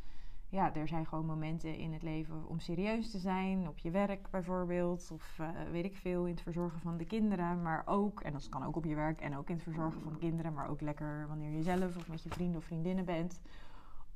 ja, 0.48 0.74
er 0.74 0.88
zijn 0.88 1.06
gewoon 1.06 1.26
momenten 1.26 1.76
in 1.76 1.92
het 1.92 2.02
leven 2.02 2.48
om 2.48 2.60
serieus 2.60 3.10
te 3.10 3.18
zijn. 3.18 3.68
Op 3.68 3.78
je 3.78 3.90
werk 3.90 4.30
bijvoorbeeld. 4.30 5.10
Of 5.12 5.38
uh, 5.40 5.48
weet 5.70 5.84
ik 5.84 5.96
veel, 5.96 6.24
in 6.24 6.32
het 6.32 6.42
verzorgen 6.42 6.80
van 6.80 6.96
de 6.96 7.04
kinderen. 7.04 7.62
Maar 7.62 7.82
ook, 7.86 8.20
en 8.20 8.32
dat 8.32 8.48
kan 8.48 8.64
ook 8.64 8.76
op 8.76 8.84
je 8.84 8.94
werk 8.94 9.20
en 9.20 9.36
ook 9.36 9.48
in 9.48 9.54
het 9.54 9.64
verzorgen 9.64 10.00
van 10.02 10.12
de 10.12 10.18
kinderen. 10.18 10.52
Maar 10.52 10.68
ook 10.68 10.80
lekker 10.80 11.26
wanneer 11.28 11.50
je 11.50 11.62
zelf 11.62 11.96
of 11.96 12.08
met 12.08 12.22
je 12.22 12.28
vrienden 12.28 12.56
of 12.56 12.64
vriendinnen 12.64 13.04
bent. 13.04 13.40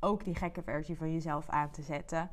Ook 0.01 0.25
die 0.25 0.35
gekke 0.35 0.63
versie 0.63 0.97
van 0.97 1.13
jezelf 1.13 1.49
aan 1.49 1.71
te 1.71 1.83
zetten. 1.83 2.31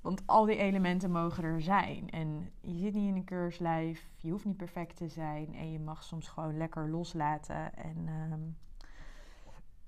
Want 0.00 0.22
al 0.26 0.44
die 0.44 0.56
elementen 0.56 1.10
mogen 1.10 1.44
er 1.44 1.60
zijn. 1.60 2.10
En 2.10 2.50
je 2.60 2.78
zit 2.78 2.94
niet 2.94 3.08
in 3.08 3.16
een 3.16 3.24
keurslijf. 3.24 4.08
Je 4.16 4.30
hoeft 4.30 4.44
niet 4.44 4.56
perfect 4.56 4.96
te 4.96 5.08
zijn. 5.08 5.54
En 5.54 5.72
je 5.72 5.80
mag 5.80 6.02
soms 6.02 6.28
gewoon 6.28 6.56
lekker 6.56 6.90
loslaten. 6.90 7.74
En... 7.74 7.96
Uh, 8.06 8.34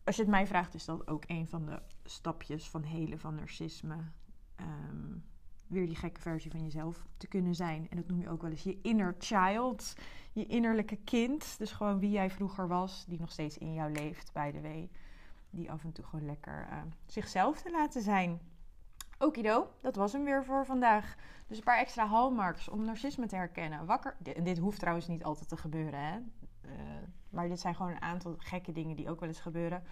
als 0.04 0.16
je 0.16 0.22
het 0.22 0.30
mij 0.30 0.46
vraagt, 0.46 0.74
is 0.74 0.84
dat 0.84 1.08
ook 1.08 1.24
een 1.26 1.46
van 1.46 1.66
de 1.66 1.82
stapjes 2.04 2.68
van 2.68 2.82
helen 2.82 3.18
van 3.18 3.34
narcisme. 3.34 3.96
Um, 4.60 5.24
weer 5.66 5.86
die 5.86 5.96
gekke 5.96 6.20
versie 6.20 6.50
van 6.50 6.62
jezelf 6.62 7.06
te 7.16 7.26
kunnen 7.26 7.54
zijn. 7.54 7.86
En 7.90 7.96
dat 7.96 8.06
noem 8.06 8.20
je 8.20 8.28
ook 8.28 8.42
wel 8.42 8.50
eens 8.50 8.62
je 8.62 8.80
inner 8.82 9.14
child. 9.18 9.94
Je 10.32 10.46
innerlijke 10.46 10.96
kind. 10.96 11.58
Dus 11.58 11.72
gewoon 11.72 11.98
wie 11.98 12.10
jij 12.10 12.30
vroeger 12.30 12.68
was, 12.68 13.04
die 13.06 13.20
nog 13.20 13.30
steeds 13.30 13.58
in 13.58 13.74
jou 13.74 13.92
leeft, 13.92 14.32
by 14.32 14.50
the 14.50 14.60
way. 14.60 14.90
Die 15.50 15.70
af 15.70 15.84
en 15.84 15.92
toe 15.92 16.04
gewoon 16.04 16.26
lekker 16.26 16.68
uh, 16.70 16.82
zichzelf 17.06 17.62
te 17.62 17.70
laten 17.70 18.02
zijn. 18.02 18.40
Okido, 19.18 19.70
dat 19.80 19.96
was 19.96 20.12
hem 20.12 20.24
weer 20.24 20.44
voor 20.44 20.66
vandaag. 20.66 21.14
Dus 21.46 21.56
een 21.56 21.64
paar 21.64 21.78
extra 21.78 22.06
hallmarks 22.06 22.68
om 22.68 22.84
narcisme 22.84 23.26
te 23.26 23.36
herkennen. 23.36 23.86
Wakker. 23.86 24.16
Dit, 24.18 24.44
dit 24.44 24.58
hoeft 24.58 24.78
trouwens 24.78 25.06
niet 25.06 25.24
altijd 25.24 25.48
te 25.48 25.56
gebeuren, 25.56 26.00
hè. 26.00 26.18
Uh, 26.66 26.72
maar 27.30 27.48
dit 27.48 27.60
zijn 27.60 27.74
gewoon 27.74 27.92
een 27.92 28.02
aantal 28.02 28.34
gekke 28.38 28.72
dingen 28.72 28.96
die 28.96 29.10
ook 29.10 29.20
wel 29.20 29.28
eens 29.28 29.40
gebeuren. 29.40 29.82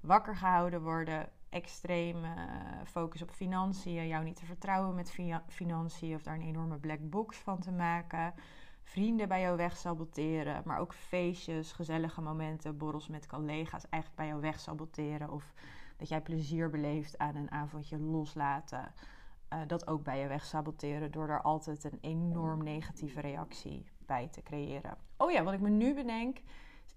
Wakker 0.00 0.36
gehouden 0.36 0.82
worden, 0.82 1.28
extreem 1.48 2.24
uh, 2.24 2.30
focus 2.84 3.22
op 3.22 3.30
financiën, 3.30 4.08
jou 4.08 4.24
niet 4.24 4.36
te 4.36 4.46
vertrouwen 4.46 4.94
met 4.94 5.14
financiën 5.46 6.14
of 6.14 6.22
daar 6.22 6.34
een 6.34 6.42
enorme 6.42 6.78
black 6.78 7.10
box 7.10 7.36
van 7.36 7.58
te 7.58 7.72
maken. 7.72 8.34
Vrienden 8.82 9.28
bij 9.28 9.40
jou 9.40 9.56
wegsaboteren, 9.56 10.62
maar 10.64 10.78
ook 10.78 10.94
feestjes, 10.94 11.72
gezellige 11.72 12.20
momenten, 12.20 12.76
borrels 12.76 13.08
met 13.08 13.26
collega's 13.26 13.88
eigenlijk 13.88 14.22
bij 14.22 14.26
jou 14.26 14.40
wegsaboteren. 14.40 15.30
Of 15.30 15.54
dat 15.96 16.08
jij 16.08 16.20
plezier 16.20 16.70
beleeft 16.70 17.18
aan 17.18 17.36
een 17.36 17.50
avondje 17.50 17.98
loslaten. 17.98 18.94
Uh, 19.52 19.58
dat 19.66 19.86
ook 19.86 20.02
bij 20.04 20.20
je 20.20 20.26
wegsaboteren 20.26 21.10
door 21.10 21.26
daar 21.26 21.42
altijd 21.42 21.84
een 21.84 21.98
enorm 22.00 22.62
negatieve 22.62 23.20
reactie 23.20 23.89
bij 24.10 24.28
te 24.28 24.42
creëren. 24.42 24.96
Oh 25.16 25.30
ja, 25.30 25.42
wat 25.42 25.52
ik 25.52 25.60
me 25.60 25.68
nu 25.68 25.94
bedenk, 25.94 26.38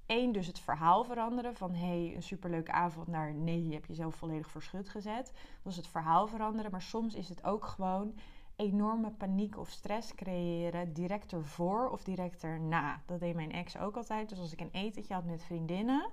Eén, 0.05 0.31
dus 0.31 0.47
het 0.47 0.59
verhaal 0.59 1.03
veranderen. 1.03 1.55
Van 1.55 1.73
hé, 1.73 1.85
hey, 1.85 2.15
een 2.15 2.23
superleuke 2.23 2.71
avond 2.71 3.07
naar 3.07 3.33
nee, 3.33 3.67
je 3.67 3.73
hebt 3.73 3.87
jezelf 3.87 4.15
volledig 4.15 4.49
voor 4.49 4.61
schut 4.61 4.89
gezet. 4.89 5.31
Dat 5.61 5.71
is 5.71 5.77
het 5.77 5.87
verhaal 5.87 6.27
veranderen. 6.27 6.71
Maar 6.71 6.81
soms 6.81 7.13
is 7.13 7.29
het 7.29 7.43
ook 7.43 7.65
gewoon 7.65 8.15
enorme 8.55 9.11
paniek 9.11 9.57
of 9.57 9.69
stress 9.69 10.15
creëren. 10.15 10.93
Direct 10.93 11.31
ervoor 11.31 11.89
of 11.89 12.03
direct 12.03 12.43
erna. 12.43 13.01
Dat 13.05 13.19
deed 13.19 13.35
mijn 13.35 13.51
ex 13.51 13.77
ook 13.77 13.95
altijd. 13.95 14.29
Dus 14.29 14.39
als 14.39 14.53
ik 14.53 14.61
een 14.61 14.71
etentje 14.71 15.13
had 15.13 15.25
met 15.25 15.43
vriendinnen. 15.43 16.09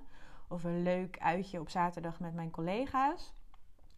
Of 0.47 0.63
een 0.63 0.83
leuk 0.83 1.19
uitje 1.19 1.59
op 1.59 1.69
zaterdag 1.69 2.19
met 2.19 2.33
mijn 2.33 2.51
collega's. 2.51 3.33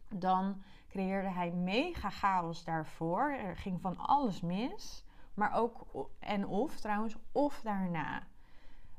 Dan 0.08 0.62
creëerde 0.88 1.28
hij 1.28 1.50
mega 1.50 2.10
chaos 2.10 2.64
daarvoor. 2.64 3.30
Er 3.30 3.56
ging 3.56 3.80
van 3.80 3.96
alles 3.96 4.40
mis. 4.40 5.04
Maar 5.34 5.54
ook 5.54 5.86
en 6.18 6.46
of 6.46 6.80
trouwens, 6.80 7.16
of 7.32 7.60
daarna. 7.60 8.22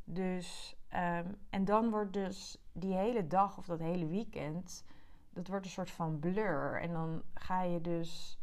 Dus, 0.03 0.75
um, 0.93 1.37
en 1.49 1.65
dan 1.65 1.89
wordt 1.89 2.13
dus 2.13 2.57
die 2.71 2.93
hele 2.93 3.27
dag 3.27 3.57
of 3.57 3.65
dat 3.65 3.79
hele 3.79 4.07
weekend, 4.07 4.83
dat 5.29 5.47
wordt 5.47 5.65
een 5.65 5.71
soort 5.71 5.91
van 5.91 6.19
blur. 6.19 6.81
En 6.81 6.91
dan 6.91 7.21
ga 7.33 7.61
je 7.61 7.81
dus, 7.81 8.39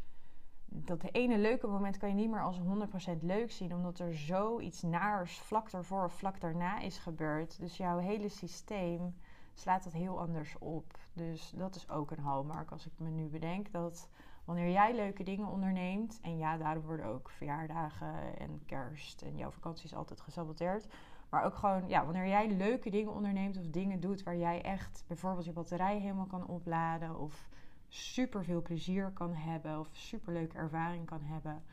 dat 0.65 1.03
ene 1.11 1.37
leuke 1.37 1.67
moment 1.67 1.97
kan 1.97 2.09
je 2.09 2.15
niet 2.15 2.29
meer 2.29 2.43
als 2.43 2.59
100% 2.59 3.23
leuk 3.23 3.51
zien, 3.51 3.73
omdat 3.73 3.99
er 3.99 4.15
zoiets 4.15 4.81
naars 4.81 5.39
vlak 5.39 5.71
daarvoor 5.71 6.03
of 6.03 6.13
vlak 6.13 6.41
daarna 6.41 6.79
is 6.79 6.97
gebeurd. 6.97 7.59
Dus 7.59 7.77
jouw 7.77 7.97
hele 7.97 8.29
systeem 8.29 9.15
slaat 9.53 9.83
dat 9.83 9.93
heel 9.93 10.19
anders 10.19 10.57
op. 10.59 10.97
Dus 11.13 11.51
dat 11.55 11.75
is 11.75 11.89
ook 11.89 12.11
een 12.11 12.23
hallmark 12.23 12.71
als 12.71 12.85
ik 12.85 12.93
me 12.97 13.09
nu 13.09 13.27
bedenk 13.27 13.71
dat 13.71 14.09
wanneer 14.45 14.71
jij 14.71 14.95
leuke 14.95 15.23
dingen 15.23 15.47
onderneemt, 15.47 16.19
en 16.21 16.37
ja, 16.37 16.57
daarom 16.57 16.83
worden 16.83 17.05
ook 17.05 17.29
verjaardagen 17.29 18.37
en 18.37 18.61
kerst 18.65 19.21
en 19.21 19.37
jouw 19.37 19.51
vakantie 19.51 19.85
is 19.85 19.95
altijd 19.95 20.21
gesaboteerd. 20.21 20.87
Maar 21.29 21.43
ook 21.43 21.55
gewoon, 21.55 21.87
ja, 21.87 22.05
wanneer 22.05 22.27
jij 22.27 22.49
leuke 22.49 22.89
dingen 22.89 23.13
onderneemt 23.13 23.57
of 23.57 23.67
dingen 23.67 23.99
doet 23.99 24.23
waar 24.23 24.37
jij 24.37 24.61
echt 24.61 25.03
bijvoorbeeld 25.07 25.45
je 25.45 25.51
batterij 25.51 25.99
helemaal 25.99 26.25
kan 26.25 26.47
opladen 26.47 27.19
of 27.19 27.49
super 27.87 28.43
veel 28.43 28.61
plezier 28.61 29.11
kan 29.11 29.33
hebben 29.33 29.79
of 29.79 29.89
super 29.91 30.33
leuke 30.33 30.57
ervaring 30.57 31.05
kan 31.05 31.21
hebben. 31.21 31.63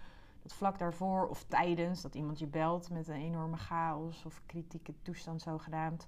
Dat 0.42 0.52
vlak 0.52 0.78
daarvoor 0.78 1.28
of 1.28 1.44
tijdens 1.44 2.02
dat 2.02 2.14
iemand 2.14 2.38
je 2.38 2.46
belt 2.46 2.90
met 2.90 3.08
een 3.08 3.14
enorme 3.14 3.56
chaos 3.56 4.24
of 4.24 4.42
kritieke 4.46 4.94
toestand 5.02 5.42
zogenaamd. 5.42 6.06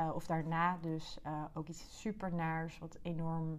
Uh, 0.00 0.10
of 0.14 0.26
daarna 0.26 0.78
dus 0.80 1.18
uh, 1.26 1.44
ook 1.54 1.68
iets 1.68 2.00
super 2.00 2.34
naars 2.34 2.78
wat 2.78 2.98
enorm 3.02 3.56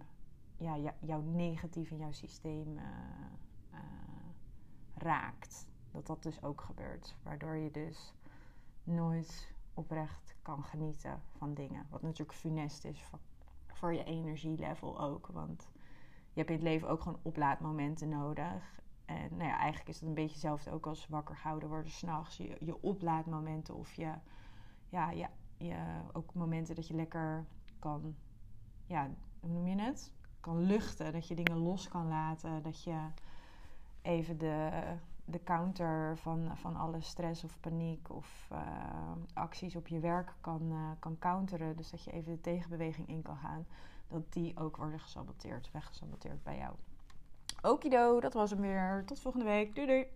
ja, 0.56 0.94
jou 1.00 1.24
negatief 1.24 1.90
in 1.90 1.98
jouw 1.98 2.12
systeem 2.12 2.78
uh, 2.78 2.82
raakt. 4.94 5.66
Dat 5.90 6.06
dat 6.06 6.22
dus 6.22 6.42
ook 6.42 6.60
gebeurt. 6.60 7.16
Waardoor 7.22 7.56
je 7.56 7.70
dus 7.70 8.14
nooit 8.84 9.54
oprecht 9.74 10.36
kan 10.42 10.64
genieten 10.64 11.22
van 11.36 11.54
dingen. 11.54 11.86
Wat 11.90 12.02
natuurlijk 12.02 12.38
funest 12.38 12.84
is 12.84 13.10
voor, 13.66 13.94
je 13.94 14.04
energielevel 14.04 15.00
ook. 15.00 15.26
Want 15.26 15.68
je 16.32 16.38
hebt 16.38 16.50
in 16.50 16.56
het 16.56 16.64
leven 16.64 16.88
ook 16.88 17.02
gewoon 17.02 17.18
oplaadmomenten 17.22 18.08
nodig. 18.08 18.80
En 19.04 19.36
nou 19.36 19.48
ja, 19.48 19.58
eigenlijk 19.58 19.88
is 19.88 20.00
het 20.00 20.08
een 20.08 20.14
beetje 20.14 20.32
hetzelfde 20.32 20.70
ook 20.70 20.86
als 20.86 21.08
wakker 21.08 21.36
gehouden 21.36 21.68
worden 21.68 21.90
s'nachts. 21.90 22.36
Je, 22.36 22.56
je 22.60 22.82
oplaadmomenten 22.82 23.74
of 23.74 23.92
je, 23.92 24.12
ja, 24.88 25.10
ja, 25.10 25.30
je, 25.56 25.76
ook 26.12 26.34
momenten 26.34 26.74
dat 26.74 26.88
je 26.88 26.94
lekker 26.94 27.46
kan, 27.78 28.14
ja, 28.86 29.10
hoe 29.40 29.50
noem 29.50 29.66
je 29.66 29.80
het? 29.80 30.12
Kan 30.46 30.66
luchten, 30.66 31.12
dat 31.12 31.28
je 31.28 31.34
dingen 31.34 31.56
los 31.56 31.88
kan 31.88 32.08
laten. 32.08 32.62
Dat 32.62 32.82
je 32.82 32.96
even 34.02 34.38
de, 34.38 34.82
de 35.24 35.42
counter 35.42 36.18
van, 36.18 36.50
van 36.54 36.76
alle 36.76 37.00
stress 37.00 37.44
of 37.44 37.60
paniek 37.60 38.10
of 38.10 38.48
uh, 38.52 38.58
acties 39.34 39.76
op 39.76 39.88
je 39.88 39.98
werk 39.98 40.34
kan, 40.40 40.62
uh, 40.70 40.90
kan 40.98 41.18
counteren. 41.18 41.76
Dus 41.76 41.90
dat 41.90 42.04
je 42.04 42.12
even 42.12 42.32
de 42.32 42.40
tegenbeweging 42.40 43.08
in 43.08 43.22
kan 43.22 43.36
gaan. 43.36 43.66
Dat 44.08 44.32
die 44.32 44.58
ook 44.58 44.76
worden 44.76 45.00
gesaboteerd, 45.00 45.70
weggesaboteerd 45.72 46.42
bij 46.42 46.56
jou. 46.56 46.74
Okido, 47.62 48.20
dat 48.20 48.34
was 48.34 48.50
hem 48.50 48.60
weer. 48.60 49.02
Tot 49.06 49.20
volgende 49.20 49.46
week. 49.46 49.74
Doei 49.74 49.86
doei. 49.86 50.06